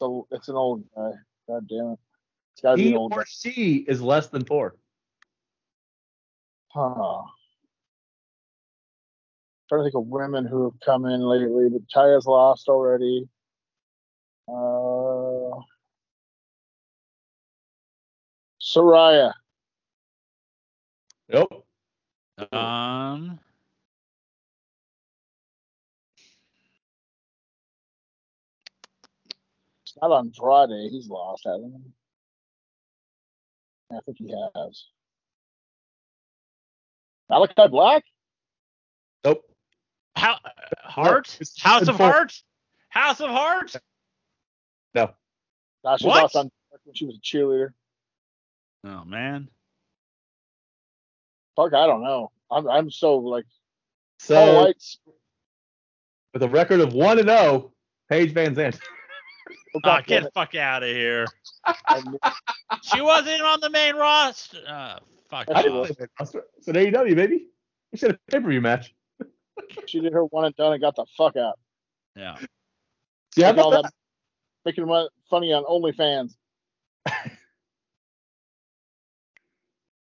[0.00, 1.12] So it's an old guy.
[1.48, 1.98] God damn it.
[2.52, 3.18] It's gotta be an old guy.
[3.18, 4.74] or she is less than four.
[6.74, 7.22] Huh.
[9.68, 13.28] Trying to think of women who have come in lately, but Taya's lost already.
[14.48, 15.60] Uh,
[18.60, 19.32] Saraya.
[21.28, 21.64] Nope.
[22.50, 23.38] Um.
[30.02, 30.90] Not Andrade.
[30.90, 31.92] He's lost, hasn't he?
[33.96, 34.84] I think he has.
[37.30, 38.04] Malachi Black?
[39.24, 39.42] Nope.
[40.16, 40.48] How uh,
[40.82, 41.38] Heart?
[41.40, 42.10] it's House of four.
[42.10, 42.34] Heart?
[42.88, 43.76] House of Heart?
[44.94, 45.10] No.
[45.84, 46.22] Nah, she What?
[46.22, 46.50] lost on
[46.84, 47.72] when she was a cheerleader.
[48.84, 49.48] Oh man.
[51.56, 52.30] Fuck, I don't know.
[52.50, 53.44] I'm I'm so like
[54.18, 54.74] So Paul
[56.34, 57.72] with a record of one and zero,
[58.08, 58.80] Paige Van Zandt.
[59.74, 61.26] Oh, God damn get the fuck out of here.
[62.82, 64.58] She wasn't on the main roster.
[64.66, 64.98] Uh,
[65.30, 65.86] fuck Yes, I off.
[65.86, 66.44] didn't play that.
[66.58, 67.46] It's an AEW, baby.
[67.92, 68.94] We should have a pay per view match.
[69.86, 71.58] she did her one and done and got the fuck out.
[72.16, 72.38] Yeah.
[73.34, 73.92] See, how Making all about that,
[74.64, 76.34] making mon- funny on OnlyFans.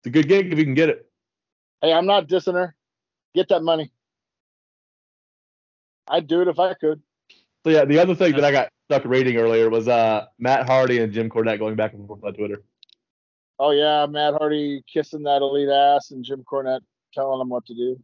[0.00, 1.10] It's a good gig if you can get it.
[1.82, 2.74] Hey, I'm not dissing her.
[3.34, 3.90] Get that money.
[6.06, 7.02] I'd do it if I could.
[7.64, 10.98] So yeah, the other thing that I got stuck reading earlier was uh Matt Hardy
[11.00, 12.62] and Jim Cornette going back and forth on Twitter.
[13.58, 16.80] Oh yeah, Matt Hardy kissing that elite ass and Jim Cornette
[17.12, 18.00] telling him what to do.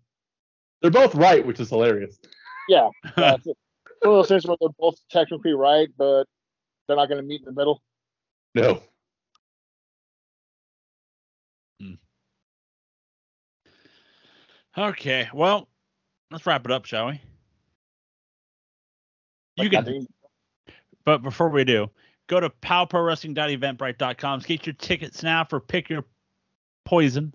[0.83, 2.19] They're both right, which is hilarious.
[2.69, 3.57] Yeah, that's it.
[4.03, 6.25] One of those things where they're both technically right, but
[6.87, 7.83] they're not going to meet in the middle.
[8.55, 8.83] No.
[14.77, 15.69] okay, well,
[16.31, 17.21] let's wrap it up, shall we?
[19.57, 20.09] You Like, I can, think-
[21.05, 21.89] but before we do,
[22.27, 24.41] go to powprowrestling.eventbrite.com.
[24.41, 26.05] Get your tickets now for Pick Your
[26.85, 27.33] Poison.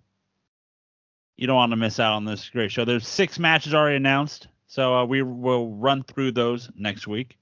[1.37, 2.85] You don't want to miss out on this great show.
[2.85, 7.37] There's six matches already announced, so uh, we will run through those next week.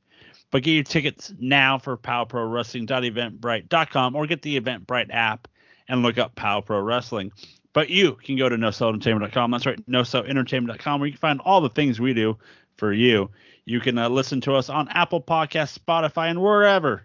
[0.52, 5.48] But get your tickets now for powprowrestling.eventbrite.com or get the Eventbrite app
[5.90, 7.34] and look up Pow Pro Wrestling.
[7.74, 9.52] But you can go to nosellentertainment.com.
[9.52, 12.38] That's right, nosellentertainment.com, where you can find all the things we do
[12.78, 13.30] for you.
[13.66, 17.04] You can uh, listen to us on Apple Podcasts, Spotify, and wherever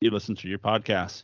[0.00, 1.22] you listen to your podcasts.